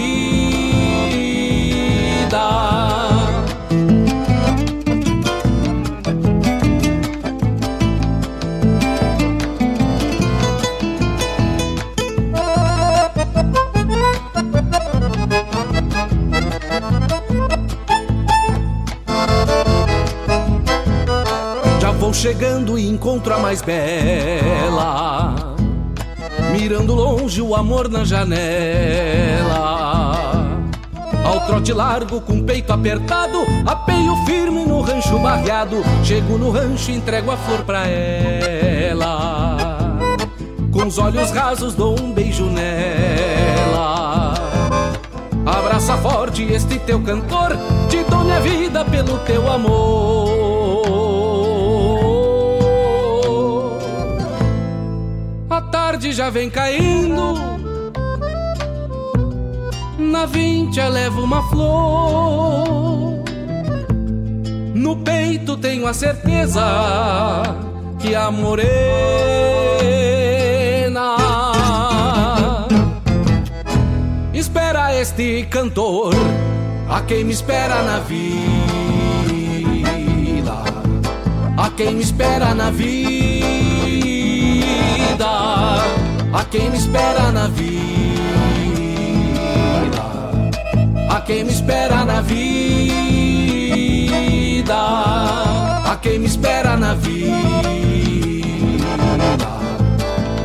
[22.19, 25.37] Chegando e encontro a mais bela,
[26.51, 29.55] mirando longe o amor na janela.
[31.25, 35.77] Ao trote largo, com peito apertado, apeio firme no rancho barreado.
[36.03, 39.57] Chego no rancho e entrego a flor pra ela.
[40.73, 44.35] Com os olhos rasos, dou um beijo nela.
[45.47, 47.57] Abraça forte este teu cantor,
[47.89, 50.48] te dou minha vida pelo teu amor.
[55.99, 57.35] Tarde já vem caindo.
[59.99, 63.25] Na vincha levo uma flor.
[64.75, 66.63] No peito tenho a certeza
[67.99, 68.69] que a morena
[74.33, 76.15] espera este cantor,
[76.89, 78.23] a quem me espera na vida,
[81.57, 83.38] a quem me espera na vida
[86.51, 88.23] quem me espera na vida,
[91.11, 92.65] a quem me espera na vida,
[95.85, 97.27] a quem me espera na vida,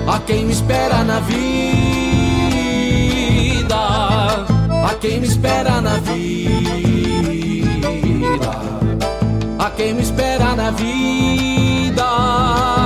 [0.07, 1.39] a quem me espera na vida,
[4.85, 6.41] a quem me espera na vida,
[9.57, 12.82] a quem me espera na vida.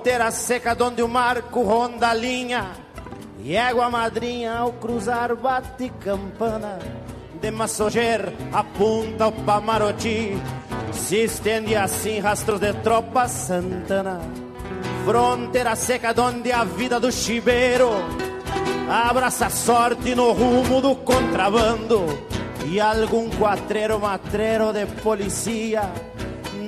[0.00, 2.70] Fronteira seca onde o marco ronda a linha
[3.44, 6.78] E égua madrinha ao cruzar bate campana.
[7.38, 10.40] De Massoger apunta o Pamaroti
[10.90, 14.22] Se estende assim rastros de tropa Santana.
[15.04, 17.90] Fronteira seca onde a vida do chibeiro
[18.88, 22.06] Abraça a sorte no rumo do contrabando.
[22.64, 25.92] E algum quatreiro matreiro de policia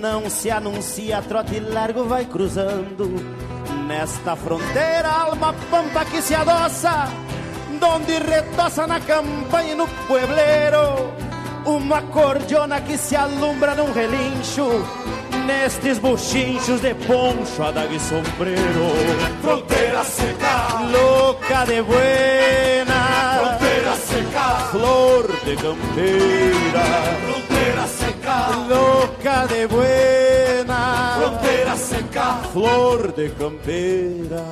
[0.03, 3.09] não se anuncia, trote largo vai cruzando.
[3.87, 7.09] Nesta fronteira, alma pampa que se adoça,
[7.79, 11.13] donde retoça na campanha e no puebleiro.
[11.65, 14.85] Uma cordiona que se alumbra num relincho,
[15.47, 18.91] nestes buchinchos de poncho, adaga e sombreiro.
[19.41, 22.92] Fronteira seca, louca de buena.
[24.07, 26.85] Seca, flor de campeira.
[27.25, 31.17] Fronteira seca, louca de buena.
[31.19, 34.45] Fronteira seca, flor de campeira.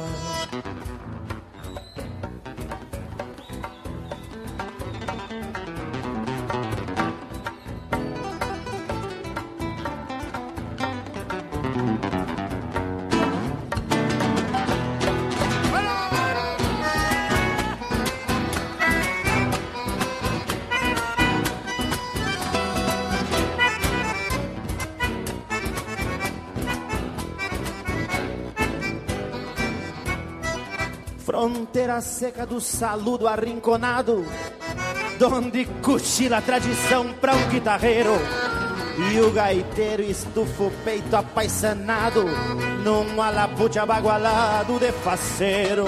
[31.41, 34.27] Fronteira seca do saludo arrinconado,
[35.19, 38.13] donde cochila a tradição pra um guitarreiro.
[39.11, 42.27] E o gaiteiro estufa o peito apaixonado
[42.85, 45.87] num alapute abagualado de faceiro.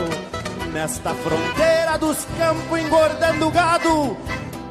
[0.73, 4.17] Nesta fronteira dos campos engordando gado,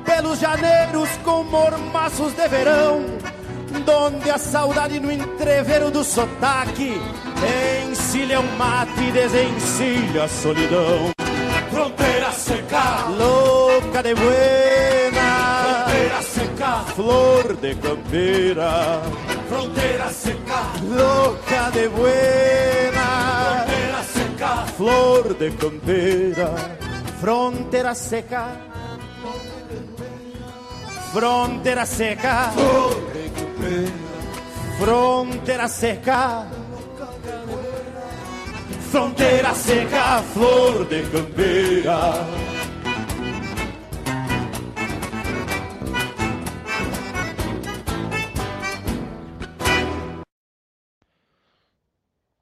[0.04, 3.06] pelos janeiros com mormaços de verão,
[3.86, 7.00] donde a saudade no entrevero do sotaque
[7.90, 11.12] encilha o mate e desencilha a solidão.
[11.72, 19.02] Fronteira seca, louca de buena, fronteira seca, flor de campeira,
[19.48, 26.56] fronteira seca, louca de buena, fronteira seca, flor de campeira,
[27.20, 28.48] fronteira seca,
[31.14, 33.92] fronteira seca, flor de campeira,
[34.78, 36.61] fronteira seca.
[38.92, 42.12] Fronteira seca, flor de campeira.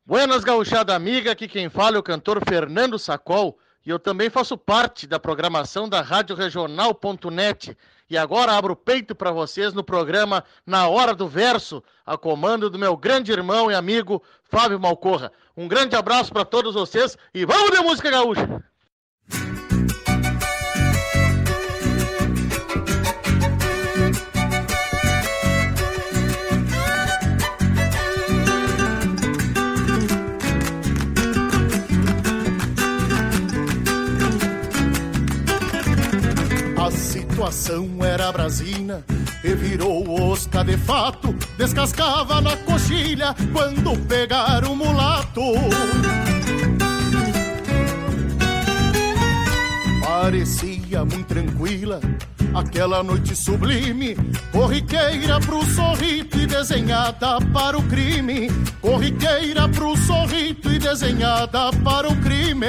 [0.03, 3.55] Buenas gauchada amiga, aqui quem fala é o cantor Fernando Sacol
[3.85, 7.77] e eu também faço parte da programação da Rádio Regional.net
[8.10, 12.69] e agora abro o peito para vocês no programa Na Hora do Verso, a comando
[12.69, 15.31] do meu grande irmão e amigo Fábio Malcorra.
[15.56, 18.64] Um grande abraço para todos vocês e vamos de música gaúcha!
[37.40, 39.02] Situação era brasina
[39.41, 41.34] e virou osca de fato.
[41.57, 45.41] Descascava na coxilha quando pegar o mulato.
[50.03, 52.02] Parecia muito tranquila
[52.53, 54.18] aquela noite sublime,
[54.52, 58.49] corriqueira pro sorrito e desenhada para o crime.
[58.82, 62.68] Corriqueira pro sorrito e desenhada para o crime.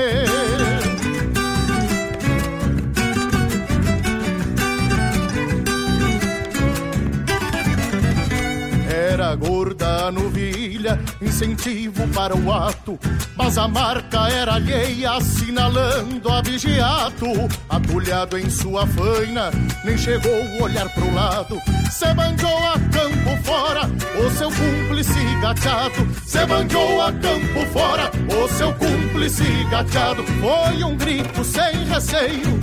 [9.01, 12.99] Era gorda novilha, incentivo para o ato.
[13.35, 17.25] Mas a marca era alheia, assinalando a vigiato.
[17.67, 19.51] Atulhado em sua faina,
[19.87, 21.59] nem chegou o olhar pro lado.
[21.91, 23.91] Se banjou a campo fora,
[24.23, 26.07] o seu cúmplice gateado.
[26.27, 30.23] Se banjou a campo fora, o seu cúmplice gateado.
[30.25, 32.61] Foi um grito sem receio,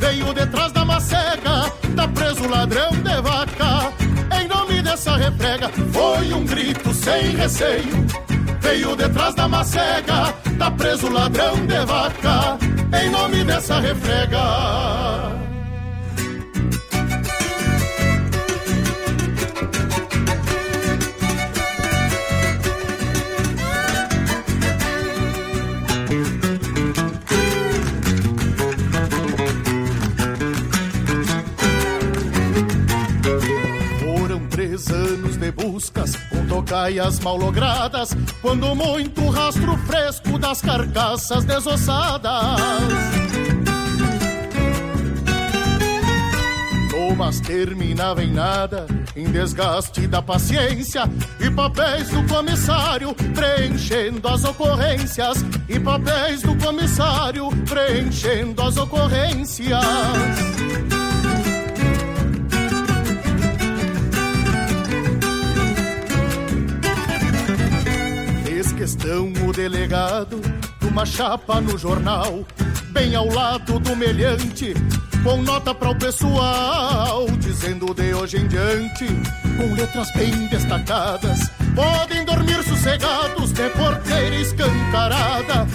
[0.00, 1.70] veio detrás da macega.
[1.94, 4.05] Tá preso ladrão de vaca
[4.86, 5.68] dessa refrega.
[5.92, 8.06] Foi um grito sem receio.
[8.60, 12.56] Veio detrás da macega, tá preso ladrão de vaca.
[13.02, 15.45] Em nome dessa refrega.
[34.90, 38.10] Anos de buscas com tocaias mal logradas,
[38.42, 42.32] quando muito rastro fresco das carcaças desossadas.
[47.16, 48.86] Mas terminava em nada,
[49.16, 57.48] em desgaste da paciência e papéis do comissário preenchendo as ocorrências e papéis do comissário
[57.66, 59.80] preenchendo as ocorrências.
[68.86, 70.40] Questão o delegado
[70.80, 72.44] de uma chapa no jornal,
[72.90, 74.74] bem ao lado do melhante,
[75.24, 79.06] com nota para o pessoal, dizendo de hoje em diante,
[79.56, 85.66] com letras bem destacadas, podem dormir sossegados de porteira escancarada.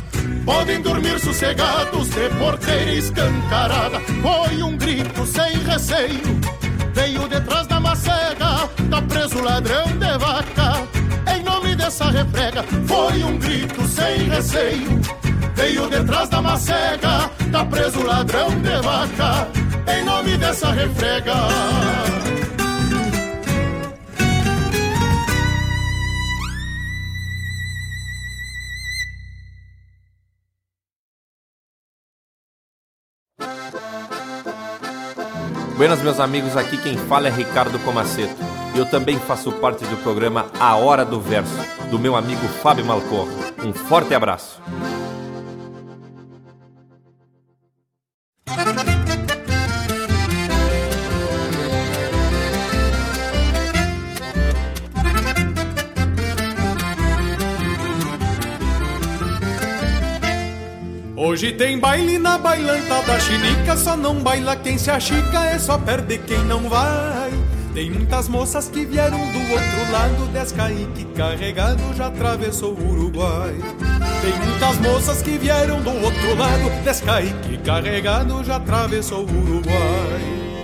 [0.46, 4.00] Podem dormir sossegados de porteira escancarada.
[4.00, 6.40] Foi um grito sem receio,
[6.94, 10.91] veio detrás da macega, tá preso ladrão de vaca
[11.72, 12.64] em nome dessa refrega.
[12.86, 15.02] Foi um grito sem receio.
[15.56, 19.48] Veio detrás da macega, tá preso ladrão de vaca.
[19.88, 21.34] Em nome dessa refrega.
[35.82, 38.36] Buenas, meus amigos, aqui quem fala é Ricardo Comaceto.
[38.76, 41.58] E eu também faço parte do programa A Hora do Verso,
[41.90, 43.28] do meu amigo Fábio Malcor.
[43.66, 44.62] Um forte abraço.
[61.42, 65.76] Hoje tem baile na bailanta da chinica, só não baila quem se achica, é só
[65.76, 67.32] perde quem não vai.
[67.74, 73.56] Tem muitas moças que vieram do outro lado, Descaique carregado já atravessou o Uruguai.
[74.22, 80.62] Tem muitas moças que vieram do outro lado, Descaique carregado já atravessou o Uruguai.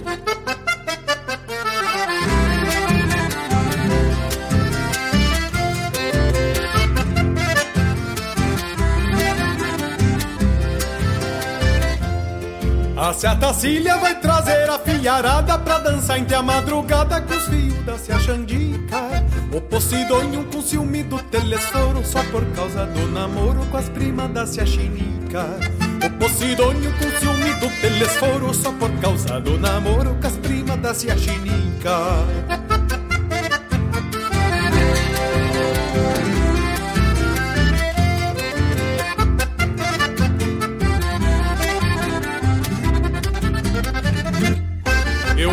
[12.99, 17.95] A Tacília vai trazer a filharada pra dançar entre a madrugada com os fios da
[17.95, 19.24] Cia Xandica.
[19.53, 24.48] O Posidônio com ciúme do telesforo só por causa do namoro com as primas da
[24.48, 25.45] Cia Chinica.
[26.03, 30.91] O Posidônio com ciúme do telesforo só por causa do namoro com as primas da
[30.95, 32.76] Cia Chinica.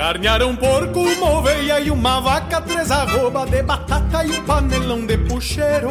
[0.00, 5.04] Carnearam um porco, uma oveia e uma vaca, três arroba de batata e um panelão
[5.04, 5.90] de puxeiro.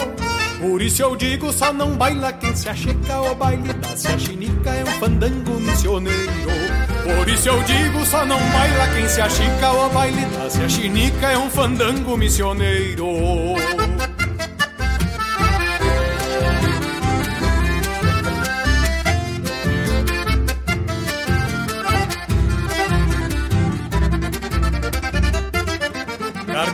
[0.60, 4.84] Por isso eu digo, só não baila quem se acheca, o baile da chinica é
[4.84, 6.50] um fandango missioneiro.
[7.04, 11.38] Por isso eu digo, só não baila quem se achica, o baile da chinica é
[11.38, 13.06] um fandango missioneiro.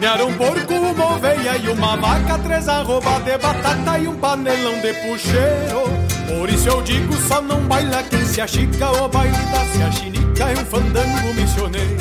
[0.06, 4.94] Um porco, uma oveia e uma vaca, três arroba de batata e um panelão de
[4.94, 5.90] puxeiro.
[6.27, 10.44] Por isso eu digo, só não baila quem se achica, o baile da se achinica
[10.44, 11.98] é um fandango missioneiro.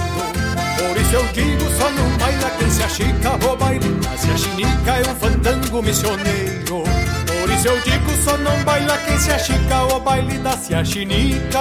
[0.77, 4.93] Por isso eu digo, só não baila quem se achica, o baile da se achinica
[4.93, 6.85] é um fandango missioneiro.
[7.27, 11.59] Por isso eu digo, só não baila quem se achica, o baile da se achinica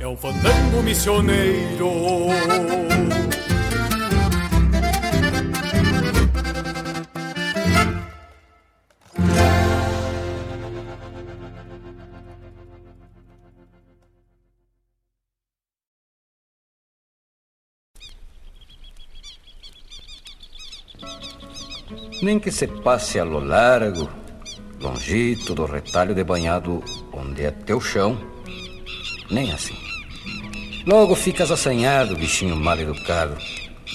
[0.00, 1.90] é um fandango missioneiro.
[22.26, 24.10] Nem que se passe a lo largo,
[24.80, 26.82] longito do retalho de banhado
[27.12, 28.18] onde é teu chão,
[29.30, 29.76] nem assim.
[30.84, 33.36] Logo ficas assanhado, bichinho mal educado,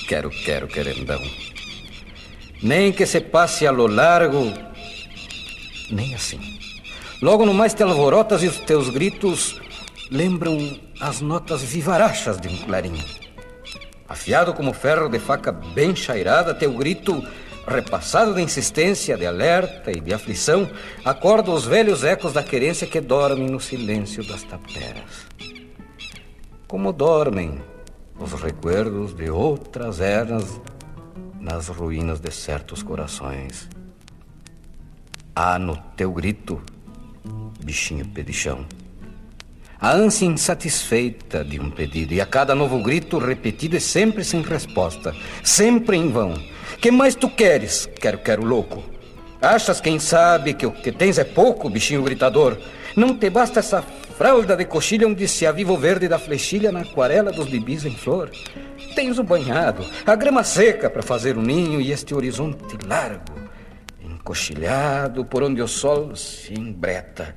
[0.08, 1.22] quero, quero, querendão.
[2.64, 4.54] Nem que se passe a lo largo,
[5.92, 6.40] nem assim.
[7.22, 9.60] Logo no mais te alvorotas e os teus gritos
[10.10, 12.98] lembram as notas vivarachas de um clarim.
[14.08, 17.22] Afiado como ferro de faca bem chairada, teu grito
[17.68, 20.70] repassado de insistência, de alerta e de aflição,
[21.06, 25.28] acorda os velhos ecos da querência que dormem no silêncio das taperas.
[26.68, 27.62] Como dormem
[28.20, 30.60] os recuerdos de outras eras
[31.40, 33.68] nas ruínas de certos corações.
[35.36, 36.62] Há no teu grito,
[37.64, 38.66] bichinho pedichão,
[39.80, 44.42] a ânsia insatisfeita de um pedido, e a cada novo grito repetido é sempre sem
[44.42, 46.36] resposta, sempre em vão
[46.80, 48.84] que mais tu queres, quero, quero louco?
[49.42, 52.58] Achas, quem sabe, que o que tens é pouco, bichinho gritador?
[52.96, 56.82] Não te basta essa fralda de coxilha onde se aviva o verde da flechilha na
[56.82, 58.30] aquarela dos bibis em flor?
[58.94, 63.34] Tens o banhado, a grama seca para fazer o ninho e este horizonte largo,
[64.00, 67.36] encoxilhado por onde o sol se embreta,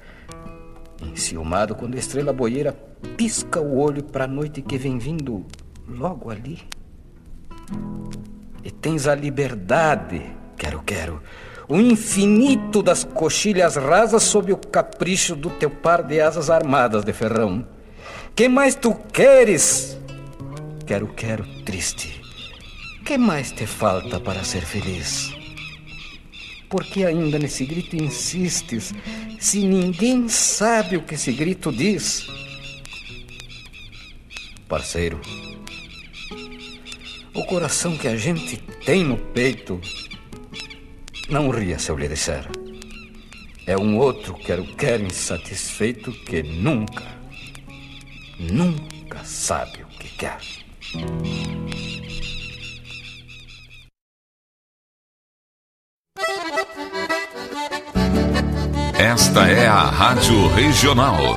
[1.00, 2.76] enciumado quando a estrela boieira
[3.16, 5.46] pisca o olho para a noite que vem vindo
[5.88, 6.60] logo ali
[8.64, 10.22] e tens a liberdade,
[10.56, 11.22] quero, quero,
[11.68, 17.12] o infinito das coxilhas rasas sob o capricho do teu par de asas armadas de
[17.12, 17.66] ferrão.
[18.34, 19.98] Que mais tu queres?
[20.86, 22.20] Quero, quero, triste.
[23.04, 25.34] Que mais te falta para ser feliz?
[26.68, 28.92] Por que ainda nesse grito insistes,
[29.38, 32.26] se ninguém sabe o que esse grito diz?
[34.68, 35.20] Parceiro,
[37.34, 39.80] o coração que a gente tem no peito.
[41.28, 42.46] Não ria se eu lhe disser.
[43.66, 47.04] é um outro quero-quero insatisfeito que nunca,
[48.38, 50.38] nunca sabe o que quer.
[58.98, 61.36] Esta é a Rádio Regional.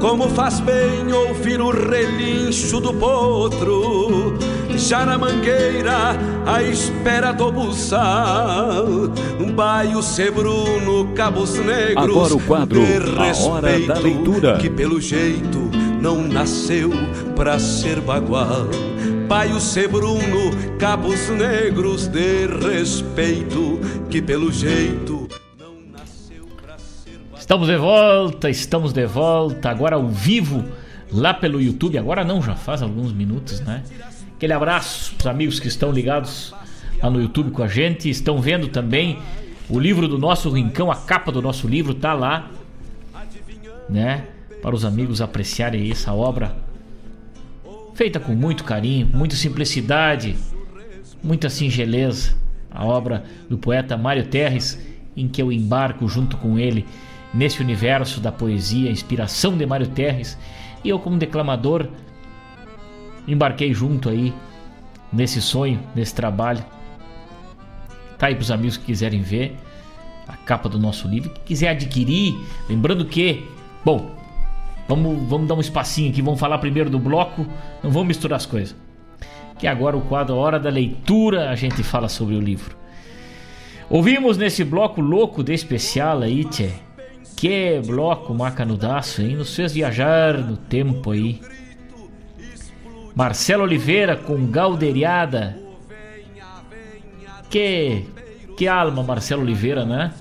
[0.00, 4.34] Como faz bem ouvir o relincho do potro,
[4.74, 6.16] já na mangueira,
[6.46, 8.86] à espera do buçal.
[9.54, 12.10] Baio Sebruno, Cabos Negros.
[12.10, 14.56] Agora o quadro, a hora da leitura.
[14.56, 15.70] Que pelo jeito
[16.00, 16.90] não nasceu
[17.36, 18.68] pra ser bagual.
[19.28, 23.78] Baio Sebruno, Cabos Negros de respeito,
[24.08, 25.19] que pelo jeito
[27.50, 30.64] Estamos de volta, estamos de volta, agora ao vivo,
[31.10, 31.98] lá pelo YouTube.
[31.98, 33.82] Agora não, já faz alguns minutos, né?
[34.36, 36.54] Aquele abraço para os amigos que estão ligados
[37.02, 38.08] lá no YouTube com a gente.
[38.08, 39.18] Estão vendo também
[39.68, 42.52] o livro do nosso Rincão, a capa do nosso livro tá lá,
[43.88, 44.26] né?
[44.62, 46.54] para os amigos apreciarem essa obra
[47.96, 50.36] feita com muito carinho, muita simplicidade,
[51.20, 52.36] muita singeleza.
[52.70, 54.78] A obra do poeta Mário Terres,
[55.16, 56.86] em que eu embarco junto com ele
[57.32, 60.38] nesse universo da poesia, inspiração de Mário Terres,
[60.82, 61.88] e eu como declamador
[63.26, 64.34] embarquei junto aí
[65.12, 66.64] nesse sonho, nesse trabalho.
[68.18, 69.56] Tá aí os amigos que quiserem ver
[70.26, 72.36] a capa do nosso livro, que quiser adquirir,
[72.68, 73.46] lembrando que,
[73.84, 74.20] bom,
[74.90, 77.46] Vamos, vamos dar um espacinho aqui, vamos falar primeiro do bloco,
[77.80, 78.74] não vamos misturar as coisas.
[79.56, 82.76] Que agora o quadro Hora da Leitura a gente fala sobre o livro.
[83.88, 86.72] Ouvimos nesse bloco louco de especial aí, tchê.
[87.40, 89.34] Que bloco macanudaço, hein?
[89.34, 91.40] Nos fez viajar no tempo aí.
[93.14, 95.58] Marcelo Oliveira com Galderiada.
[97.48, 98.04] Que,
[98.58, 100.12] que alma, Marcelo Oliveira, né?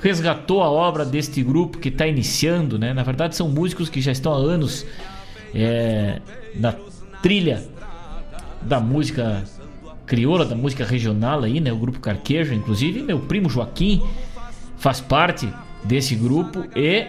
[0.00, 2.94] resgatou a obra deste grupo que está iniciando, né?
[2.94, 4.86] Na verdade, são músicos que já estão há anos
[5.52, 6.20] é,
[6.54, 6.72] na
[7.20, 7.64] trilha
[8.62, 9.42] da música
[10.06, 11.72] crioula, da música regional aí, né?
[11.72, 14.00] O grupo Carquejo, inclusive meu primo Joaquim
[14.78, 15.52] faz parte
[15.84, 17.06] desse grupo e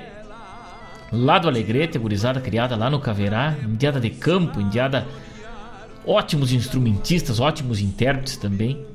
[1.11, 5.05] lá do Alegrete, gurizada criada lá no Caverá, indiada de campo, indiada
[6.05, 8.85] ótimos instrumentistas, ótimos intérpretes também.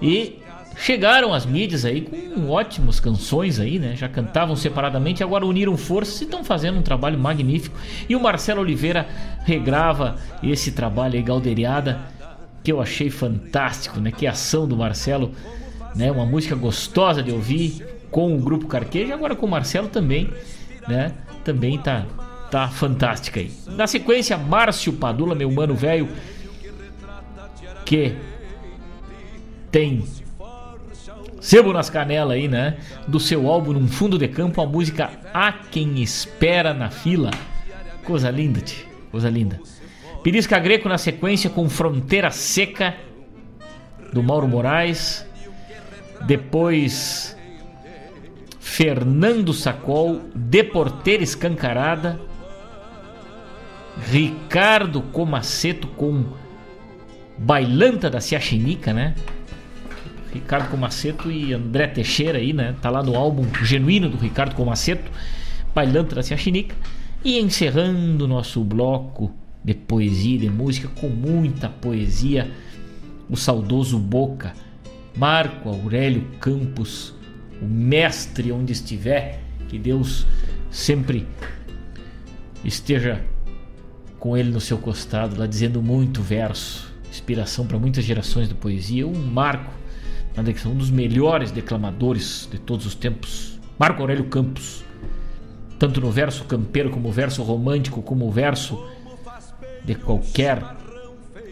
[0.00, 0.40] E
[0.76, 3.94] chegaram as mídias aí com ótimas canções aí, né?
[3.96, 7.78] Já cantavam separadamente, agora uniram forças e estão fazendo um trabalho magnífico.
[8.08, 9.06] E o Marcelo Oliveira
[9.44, 12.00] regrava esse trabalho aí, Galderiada,
[12.64, 14.10] que eu achei fantástico, né?
[14.10, 15.32] Que ação do Marcelo,
[15.94, 16.10] né?
[16.10, 20.30] Uma música gostosa de ouvir com o grupo Carqueja, agora com o Marcelo também,
[20.88, 21.12] né?
[21.44, 22.06] Também tá
[22.50, 23.52] tá fantástica aí.
[23.68, 26.08] Na sequência, Márcio Padula, meu mano velho,
[27.84, 28.16] que
[29.70, 30.04] tem
[31.40, 32.76] Sebo nas canelas aí, né?
[33.08, 37.30] Do seu álbum Num Fundo de Campo, a música Há Quem Espera na Fila.
[38.04, 38.86] Coisa linda, tio.
[39.10, 39.58] Coisa linda.
[40.22, 42.94] Pirisca Greco na sequência com Fronteira Seca,
[44.12, 45.26] do Mauro Moraes.
[46.26, 47.34] Depois,
[48.70, 52.20] Fernando Sacol, De Porteira Escancarada.
[54.08, 56.24] Ricardo Comaceto com
[57.36, 59.16] Bailanta da Ciaxinica, né?
[60.32, 62.76] Ricardo Comaceto e André Teixeira aí, né?
[62.80, 65.10] Tá lá no álbum genuíno do Ricardo Comaceto,
[65.74, 66.76] Bailando da Chinica.
[67.24, 69.34] E encerrando nosso bloco
[69.64, 72.48] de poesia e de música com muita poesia,
[73.28, 74.54] o saudoso Boca,
[75.16, 77.18] Marco Aurélio Campos,
[77.60, 80.26] o mestre onde estiver, que Deus
[80.70, 81.26] sempre
[82.64, 83.22] esteja
[84.18, 89.06] com ele no seu costado, lá dizendo muito verso, inspiração para muitas gerações de poesia,
[89.06, 89.80] um marco
[90.66, 94.84] um dos melhores declamadores de todos os tempos, Marco Aurélio Campos.
[95.78, 98.86] Tanto no verso campeiro, como verso romântico, como verso
[99.84, 100.62] de qualquer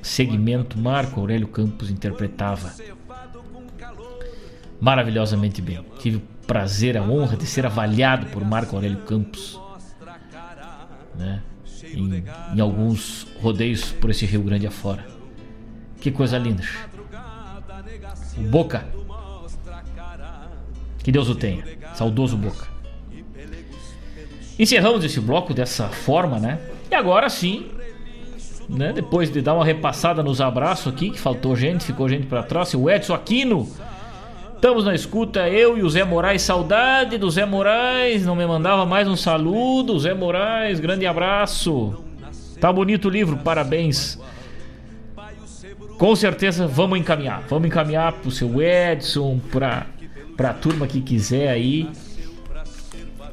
[0.02, 2.74] segmento, Marco Aurélio Campos interpretava
[4.80, 5.84] maravilhosamente bem.
[5.98, 9.60] Tive o prazer, a honra de ser avaliado por Marco Aurélio Campos
[11.14, 11.42] né?
[11.92, 12.24] em,
[12.54, 15.06] em alguns rodeios por esse Rio Grande afora.
[16.00, 16.62] Que coisa linda
[18.38, 18.86] o Boca.
[21.02, 21.64] Que Deus o tenha.
[21.94, 22.66] Saudoso Boca.
[24.58, 26.58] Encerramos esse bloco dessa forma, né?
[26.90, 27.70] E agora sim,
[28.68, 28.92] né?
[28.92, 32.74] Depois de dar uma repassada nos abraços aqui, que faltou gente, ficou gente para trás,
[32.74, 33.68] o Edson Aquino.
[34.58, 36.42] Estamos na escuta, eu e o Zé Moraes.
[36.42, 39.98] Saudade do Zé Moraes, não me mandava mais um saludo.
[39.98, 42.04] Zé Moraes, grande abraço.
[42.60, 44.18] Tá bonito o livro, parabéns
[45.98, 47.42] com certeza vamos encaminhar.
[47.48, 49.86] Vamos encaminhar pro seu Edson, pra,
[50.36, 51.90] pra turma que quiser aí.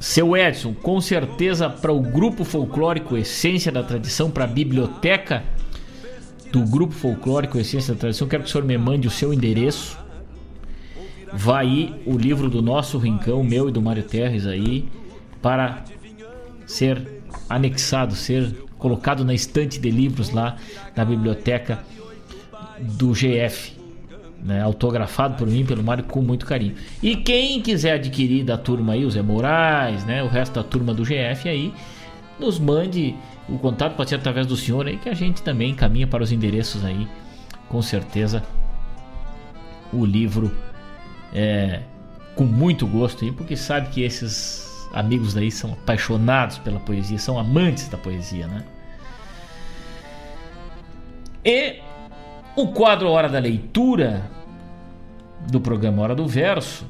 [0.00, 5.42] Seu Edson, com certeza para o grupo folclórico Essência da Tradição, para a biblioteca
[6.52, 9.96] do grupo folclórico Essência da Tradição, quero que o senhor me mande o seu endereço.
[11.38, 14.88] Vai o livro do nosso Rincão, meu e do Mário Terres aí,
[15.42, 15.84] para
[16.64, 20.56] ser anexado, ser colocado na estante de livros lá
[20.94, 21.84] da biblioteca
[22.80, 23.76] do GF,
[24.42, 26.74] né, autografado por mim, pelo Mário, com muito carinho.
[27.02, 30.94] E quem quiser adquirir da turma aí, o Zé Moraes, né, o resto da turma
[30.94, 31.70] do GF aí,
[32.40, 33.14] nos mande
[33.46, 36.32] o contato, pode ser através do senhor aí, que a gente também encaminha para os
[36.32, 37.06] endereços aí,
[37.68, 38.42] com certeza.
[39.92, 40.50] O livro
[41.32, 41.82] é
[42.34, 47.38] com muito gosto aí, porque sabe que esses amigos daí são apaixonados pela poesia, são
[47.38, 48.64] amantes da poesia, né?
[51.44, 51.80] E
[52.56, 54.30] o quadro Hora da Leitura
[55.50, 56.86] do programa Hora do Verso.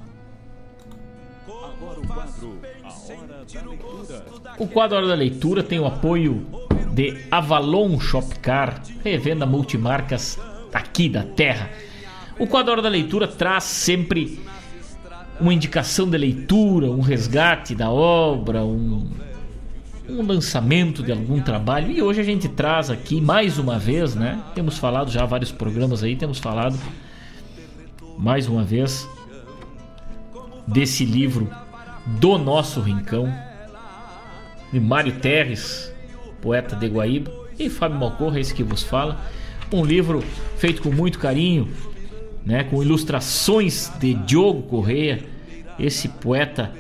[4.59, 6.47] O quadro Hora da Leitura tem o apoio
[6.93, 10.39] de Avalon Shopcar, revenda multimarcas
[10.73, 11.69] aqui da terra.
[12.39, 14.39] O quadro da Leitura traz sempre
[15.41, 19.09] uma indicação de leitura, um resgate da obra, um,
[20.09, 21.91] um lançamento de algum trabalho.
[21.91, 24.43] E hoje a gente traz aqui mais uma vez, né?
[24.55, 26.79] Temos falado já vários programas aí, temos falado
[28.19, 29.09] mais uma vez
[30.67, 31.49] desse livro
[32.07, 33.33] do nosso Rincão,
[34.73, 35.93] de Mário Terres,
[36.41, 39.19] poeta de Guaíba, e Fábio Malcorra, esse que vos fala.
[39.73, 40.23] Um livro
[40.59, 41.69] feito com muito carinho,
[42.47, 45.23] né, com ilustrações de Diogo Correia,
[45.79, 46.73] esse poeta,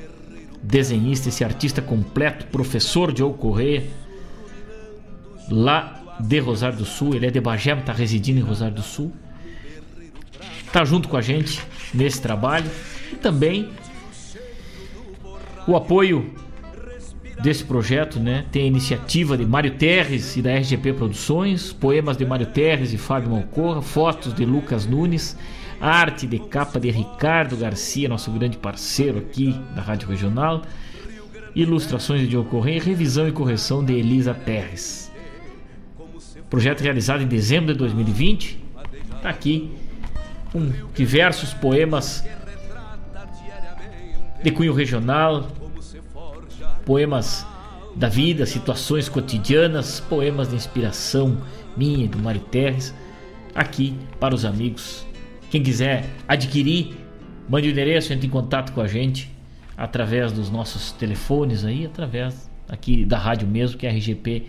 [0.62, 3.84] desenhista, esse artista completo, professor Diogo Correia,
[5.50, 7.16] lá de Rosário do Sul.
[7.16, 9.12] Ele é de Bagé, está residindo em Rosário do Sul.
[10.64, 11.60] Está junto com a gente
[11.92, 12.70] nesse trabalho.
[13.12, 13.68] E também
[15.66, 16.32] o apoio
[17.42, 18.46] desse projeto, né?
[18.50, 22.98] Tem a iniciativa de Mário Terres e da RGP Produções, poemas de Mário Terres e
[22.98, 25.36] Fábio Malcorra, fotos de Lucas Nunes,
[25.80, 30.62] arte de capa de Ricardo Garcia, nosso grande parceiro aqui da Rádio Regional,
[31.54, 35.10] ilustrações de Correia, revisão e correção de Elisa Terres.
[36.50, 38.62] Projeto realizado em dezembro de 2020,
[39.16, 39.70] está aqui
[40.52, 42.24] com diversos poemas
[44.42, 45.48] de cunho regional,
[46.84, 47.46] poemas
[47.94, 51.38] da vida, situações cotidianas, poemas de inspiração
[51.76, 52.94] minha e do Mário Terres,
[53.54, 55.05] aqui para os amigos.
[55.56, 56.94] Quem quiser adquirir,
[57.48, 59.30] mande o endereço, entre em contato com a gente
[59.74, 64.44] através dos nossos telefones aí, através aqui da rádio mesmo, que é a RGP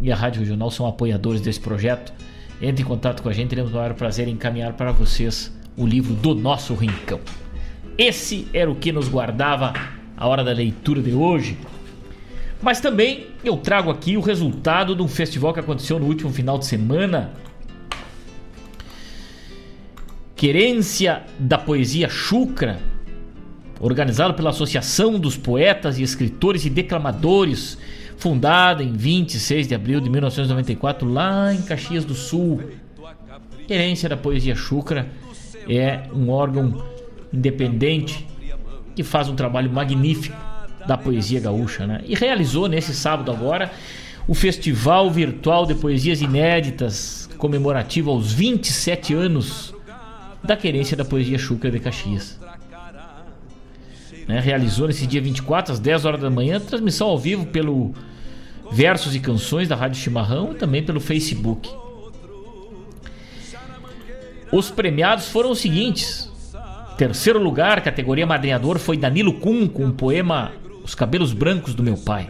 [0.00, 2.10] e a Rádio Regional são apoiadores desse projeto.
[2.58, 5.86] Entre em contato com a gente, teremos o maior prazer em encaminhar para vocês o
[5.86, 7.20] livro do nosso Rincão.
[7.98, 9.74] Esse era o que nos guardava
[10.16, 11.58] a hora da leitura de hoje.
[12.62, 16.56] Mas também eu trago aqui o resultado de um festival que aconteceu no último final
[16.56, 17.30] de semana.
[20.36, 22.80] Querência da Poesia Chucra,
[23.80, 27.78] organizado pela Associação dos Poetas e Escritores e Declamadores,
[28.16, 32.62] fundada em 26 de abril de 1994, lá em Caxias do Sul.
[33.68, 35.08] Querência da Poesia Chucra
[35.68, 36.84] é um órgão
[37.32, 38.26] independente
[38.94, 40.36] que faz um trabalho magnífico
[40.86, 42.02] da poesia gaúcha, né?
[42.06, 43.70] E realizou nesse sábado agora
[44.26, 49.73] o Festival Virtual de Poesias Inéditas, comemorativo aos 27 anos
[50.44, 52.38] da querência da poesia Chucra de Caxias.
[54.28, 54.40] Né?
[54.40, 57.94] Realizou nesse dia 24, às 10 horas da manhã, transmissão ao vivo pelo
[58.70, 61.70] Versos e Canções da Rádio Chimarrão e também pelo Facebook.
[64.52, 66.30] Os premiados foram os seguintes:
[66.96, 70.52] Terceiro lugar, categoria madrinhador, foi Danilo Kuhn com o poema
[70.82, 72.28] Os Cabelos Brancos do Meu Pai.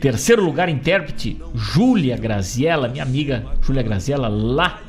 [0.00, 4.80] Terceiro lugar, intérprete Júlia Graziella, minha amiga Júlia Graziella, lá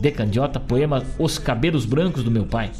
[0.00, 2.70] de Candiota, poema Os Cabelos Brancos do Meu Pai.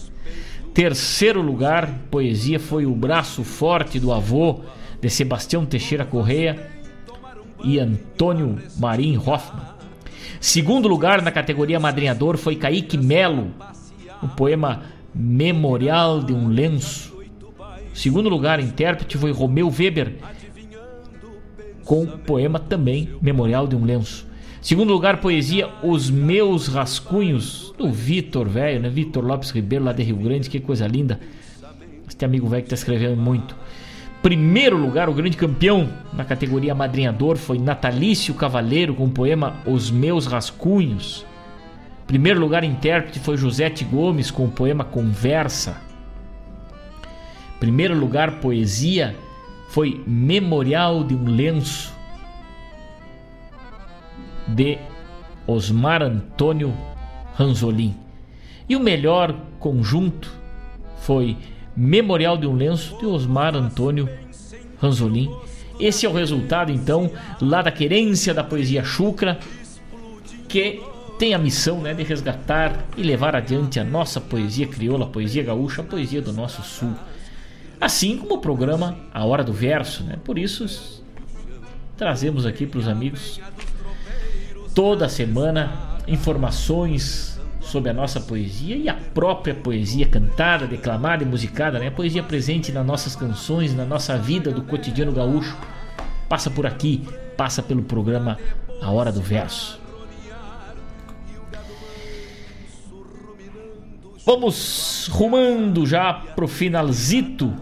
[0.72, 4.60] Terceiro lugar, poesia foi O Braço Forte do Avô,
[5.00, 6.70] de Sebastião Teixeira Correia
[7.62, 9.66] e Antônio Marim Hoffman.
[10.40, 13.48] Segundo lugar na categoria madrinhador foi Kaique Melo,
[14.22, 14.82] o poema
[15.14, 17.12] Memorial de um Lenço.
[17.92, 20.14] Segundo lugar, intérprete foi Romeu Weber,
[21.84, 24.29] com o poema também Memorial de um Lenço.
[24.60, 28.90] Segundo lugar, poesia Os Meus Rascunhos, do Vitor Velho, né?
[28.90, 31.18] Vitor Lopes Ribeiro, lá de Rio Grande, que coisa linda.
[32.06, 33.56] Este amigo velho que está escrevendo muito.
[34.22, 39.90] Primeiro lugar, o grande campeão na categoria madrinhador foi Natalício Cavaleiro, com o poema Os
[39.90, 41.24] Meus Rascunhos.
[42.06, 45.80] Primeiro lugar, intérprete foi Josete Gomes com o poema Conversa.
[47.58, 49.16] Primeiro lugar, poesia
[49.70, 51.98] foi Memorial de um Lenço
[54.54, 54.78] de
[55.46, 56.74] Osmar Antônio
[57.34, 57.96] Ranzolin.
[58.68, 60.30] E o melhor conjunto
[61.00, 61.36] foi
[61.76, 64.08] Memorial de um Lenço de Osmar Antônio
[64.80, 65.30] Ranzolin.
[65.78, 67.10] Esse é o resultado, então,
[67.40, 69.38] lá da querência da poesia chucra,
[70.46, 70.82] que
[71.18, 75.42] tem a missão né, de resgatar e levar adiante a nossa poesia crioula, a poesia
[75.42, 76.92] gaúcha, a poesia do nosso sul.
[77.80, 80.02] Assim como o programa A Hora do Verso.
[80.04, 80.16] Né?
[80.22, 81.02] Por isso,
[81.96, 83.40] trazemos aqui para os amigos
[84.74, 91.78] toda semana informações sobre a nossa poesia e a própria poesia cantada, declamada e musicada,
[91.78, 91.88] né?
[91.88, 95.56] A poesia presente nas nossas canções, na nossa vida do cotidiano gaúcho.
[96.28, 97.06] Passa por aqui,
[97.36, 98.38] passa pelo programa
[98.82, 99.78] A Hora do Verso.
[104.24, 107.54] Vamos rumando já pro finalzito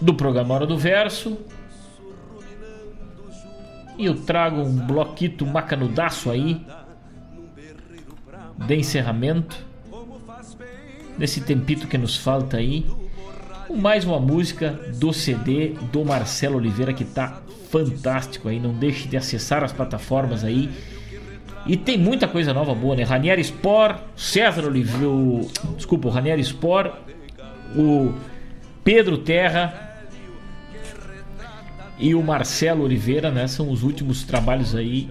[0.00, 1.38] do programa Hora do Verso.
[4.00, 6.64] E eu trago um bloquito macanudaço aí
[8.56, 9.62] de encerramento
[11.18, 12.86] nesse tempito que nos falta aí.
[13.68, 18.58] Mais uma música do CD do Marcelo Oliveira que tá fantástico aí.
[18.58, 20.70] Não deixe de acessar as plataformas aí.
[21.66, 23.02] E tem muita coisa nova boa, né?
[23.02, 25.46] Ranieri Sport, César Oliveira, o,
[25.76, 26.94] desculpa, o Ranieri Sport,
[27.76, 28.14] o
[28.82, 29.89] Pedro Terra
[32.00, 33.46] e o Marcelo Oliveira, né?
[33.46, 35.08] São os últimos trabalhos aí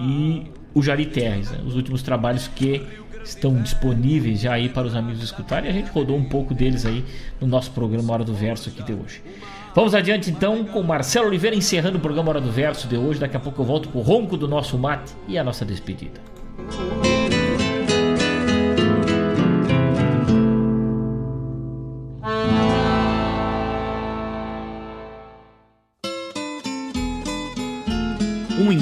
[0.00, 1.58] e o Jari Terres, né?
[1.64, 2.82] os últimos trabalhos que
[3.24, 5.70] estão disponíveis já aí para os amigos escutarem.
[5.70, 7.04] A gente rodou um pouco deles aí
[7.40, 9.22] no nosso programa Hora do Verso aqui de hoje.
[9.74, 13.20] Vamos adiante então com Marcelo Oliveira encerrando o programa Hora do Verso de hoje.
[13.20, 16.20] Daqui a pouco eu volto pro ronco do nosso mate e a nossa despedida.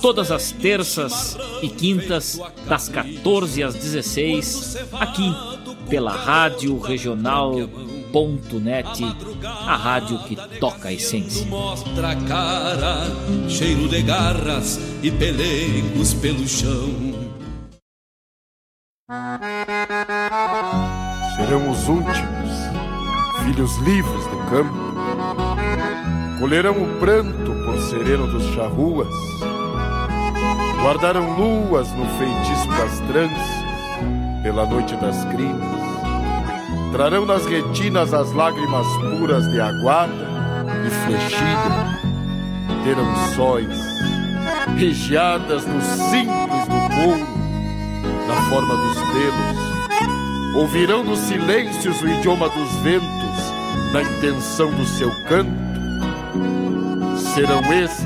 [0.00, 5.34] todas as terças e quintas, das 14 às 16, aqui
[5.88, 7.56] pela Rádio Regional.net,
[9.44, 11.46] a rádio que toca a essência.
[11.46, 13.06] Mostra a cara,
[13.48, 17.26] cheiro de garras e pelegos pelo chão.
[21.36, 22.50] Serão os últimos,
[23.44, 24.86] filhos livres do campo.
[26.40, 29.08] Colherão o pranto por sereno dos charruas.
[30.86, 33.64] Guardaram luas no feitiço das tranças,
[34.40, 35.80] pela noite das crinas.
[36.92, 38.86] Trarão nas retinas as lágrimas
[39.18, 40.12] puras de aguada
[40.86, 41.98] e flechida.
[42.84, 43.76] Terão sóis,
[44.78, 47.26] regiadas no simples do couro,
[48.28, 50.54] na forma dos pelos.
[50.54, 53.52] Ouvirão nos silêncios o idioma dos ventos,
[53.92, 55.50] na intenção do seu canto.
[57.34, 58.05] Serão estes,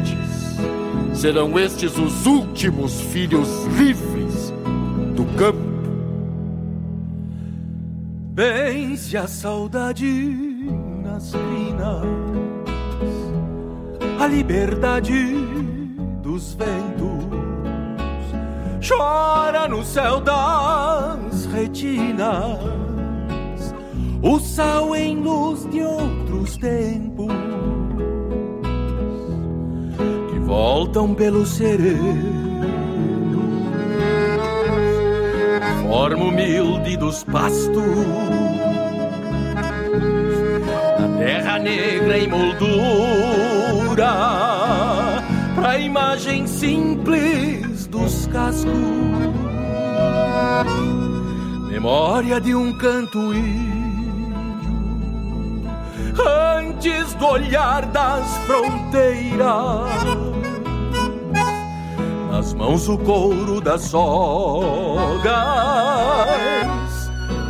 [1.21, 4.55] serão estes os últimos filhos livres
[5.15, 5.59] do campo.
[8.33, 10.07] Vence a saudade
[11.05, 12.07] nas crinas,
[14.19, 15.35] a liberdade
[16.23, 17.21] dos ventos
[18.81, 22.59] chora no céu das retinas,
[24.23, 27.40] o sal em luz de outros tempos
[30.51, 32.59] voltam pelo sereno.
[35.87, 37.71] Forma humilde dos pastos,
[40.99, 44.13] na terra negra em moldura,
[45.55, 48.73] pra imagem simples dos cascos.
[51.71, 54.35] Memória de um canto índio,
[56.59, 60.30] antes do olhar das fronteiras
[62.41, 65.21] nas mãos o couro das sogas,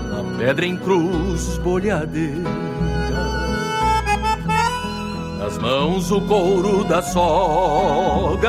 [0.08, 2.50] na pedra em cruz bolhadeira.
[5.38, 8.42] Nas mãos o couro das sogas,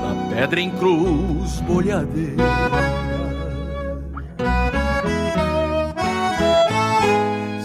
[0.00, 2.44] na pedra em cruz bolhadeira.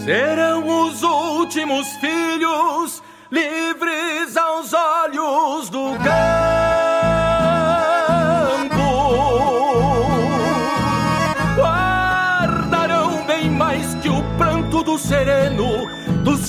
[0.04, 2.09] Serão os últimos filhos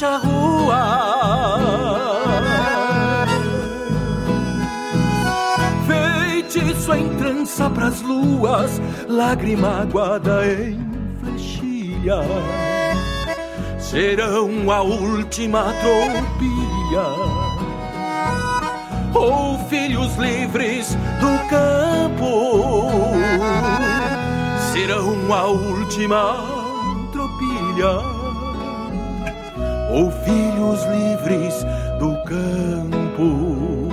[0.01, 1.59] do charrua.
[5.85, 10.79] Feitiço em trança pras luas, lágrima aguada em
[11.19, 12.21] flechilha
[13.79, 17.07] serão a última tropilha.
[19.13, 22.71] Ou filhos livres do campo
[24.71, 26.37] serão a última
[27.11, 28.20] tropilha.
[29.91, 31.65] Ou filhos livres
[31.99, 33.91] do campo.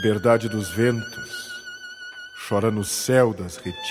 [0.00, 1.62] Liberdade dos ventos
[2.48, 3.84] chora no céu das retinas.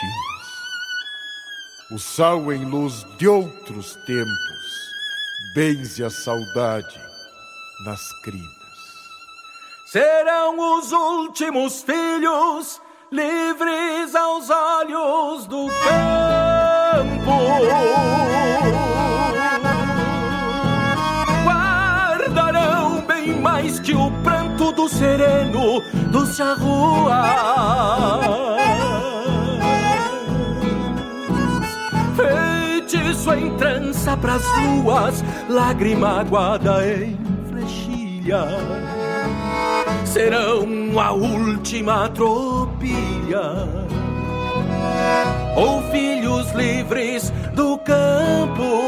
[1.91, 4.91] O sal em luz de outros tempos
[5.53, 6.99] benze a saudade
[7.85, 8.49] nas crinas.
[9.91, 12.81] Serão os últimos filhos
[13.11, 17.29] livres aos olhos do campo.
[24.89, 27.23] Sereno do charrua.
[32.15, 37.17] Feitiço em trança pras luas, lágrima aguada em
[37.49, 38.45] flechilha
[40.05, 43.67] serão a última tropilha.
[45.55, 48.83] Ou filhos livres do campo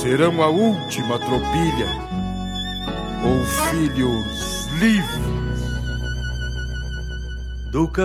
[0.00, 1.88] serão a última tropilha,
[3.24, 5.33] ou filhos livres
[7.74, 8.04] do campo.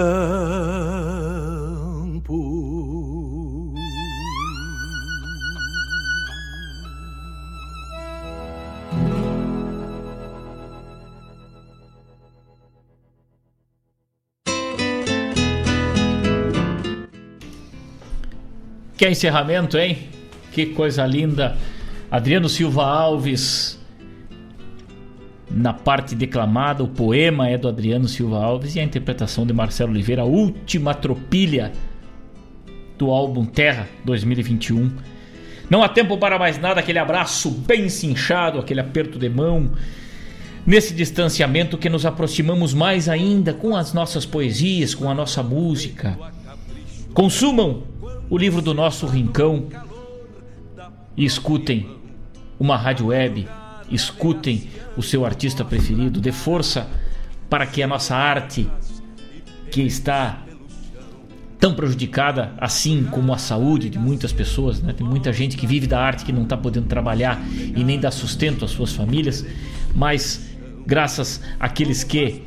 [18.97, 20.09] Que encerramento, hein?
[20.51, 21.55] Que coisa linda.
[22.09, 23.78] Adriano Silva Alves
[25.49, 29.91] na parte declamada, o poema é do Adriano Silva Alves e a interpretação de Marcelo
[29.91, 31.71] Oliveira, a última tropilha
[32.97, 34.91] do álbum Terra 2021.
[35.69, 39.71] Não há tempo para mais nada, aquele abraço bem cinchado, aquele aperto de mão.
[40.65, 46.17] Nesse distanciamento que nos aproximamos mais ainda com as nossas poesias, com a nossa música.
[47.13, 47.83] Consumam
[48.29, 49.67] o livro do nosso Rincão
[51.15, 51.89] e escutem
[52.59, 53.47] uma rádio web,
[53.91, 56.87] escutem o seu artista preferido, dê força
[57.49, 58.69] para que a nossa arte,
[59.71, 60.43] que está
[61.59, 64.93] tão prejudicada, assim como a saúde de muitas pessoas, né?
[64.93, 67.41] tem muita gente que vive da arte que não está podendo trabalhar
[67.75, 69.45] e nem dar sustento às suas famílias,
[69.93, 70.49] mas
[70.85, 72.43] graças àqueles que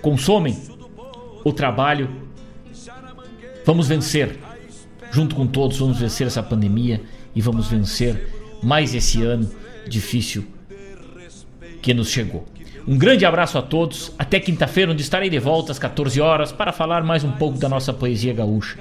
[0.00, 0.56] consomem
[1.44, 2.08] o trabalho,
[3.64, 4.38] vamos vencer.
[5.12, 7.02] Junto com todos, vamos vencer essa pandemia
[7.34, 9.48] e vamos vencer mais esse ano
[9.88, 10.44] difícil
[11.82, 12.44] que nos chegou.
[12.86, 14.12] Um grande abraço a todos.
[14.18, 17.68] Até quinta-feira, onde estarei de volta às 14 horas para falar mais um pouco da
[17.68, 18.78] nossa poesia gaúcha.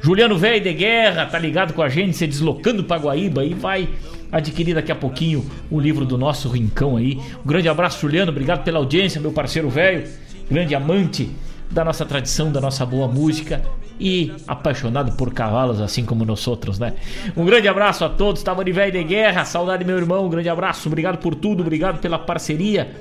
[0.00, 3.88] Juliano Velho de Guerra tá ligado com a gente, se deslocando para Guaíba e vai
[4.30, 7.18] adquirir daqui a pouquinho o livro do nosso Rincão aí.
[7.44, 8.30] Um grande abraço, Juliano.
[8.30, 10.06] Obrigado pela audiência, meu parceiro velho,
[10.50, 11.30] grande amante
[11.74, 13.60] da nossa tradição, da nossa boa música
[13.98, 16.94] e apaixonado por cavalos, assim como nós outros, né?
[17.36, 20.48] Um grande abraço a todos, tava de velho de guerra, saudade meu irmão, um grande
[20.48, 22.94] abraço, obrigado por tudo, obrigado pela parceria,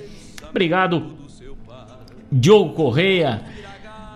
[0.49, 1.13] obrigado
[2.31, 3.43] Diogo Correia,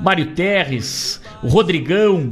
[0.02, 2.32] Mário Terres, o Rodrigão,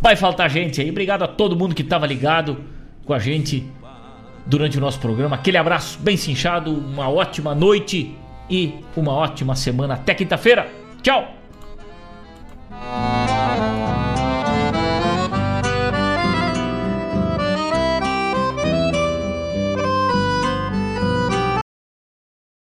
[0.00, 2.56] vai faltar gente aí, obrigado a todo mundo que estava ligado
[3.04, 3.66] com a gente
[4.46, 8.16] durante o nosso programa, aquele abraço bem cinchado, uma ótima noite
[8.48, 11.28] e uma ótima semana, até quinta-feira, ¡Chao!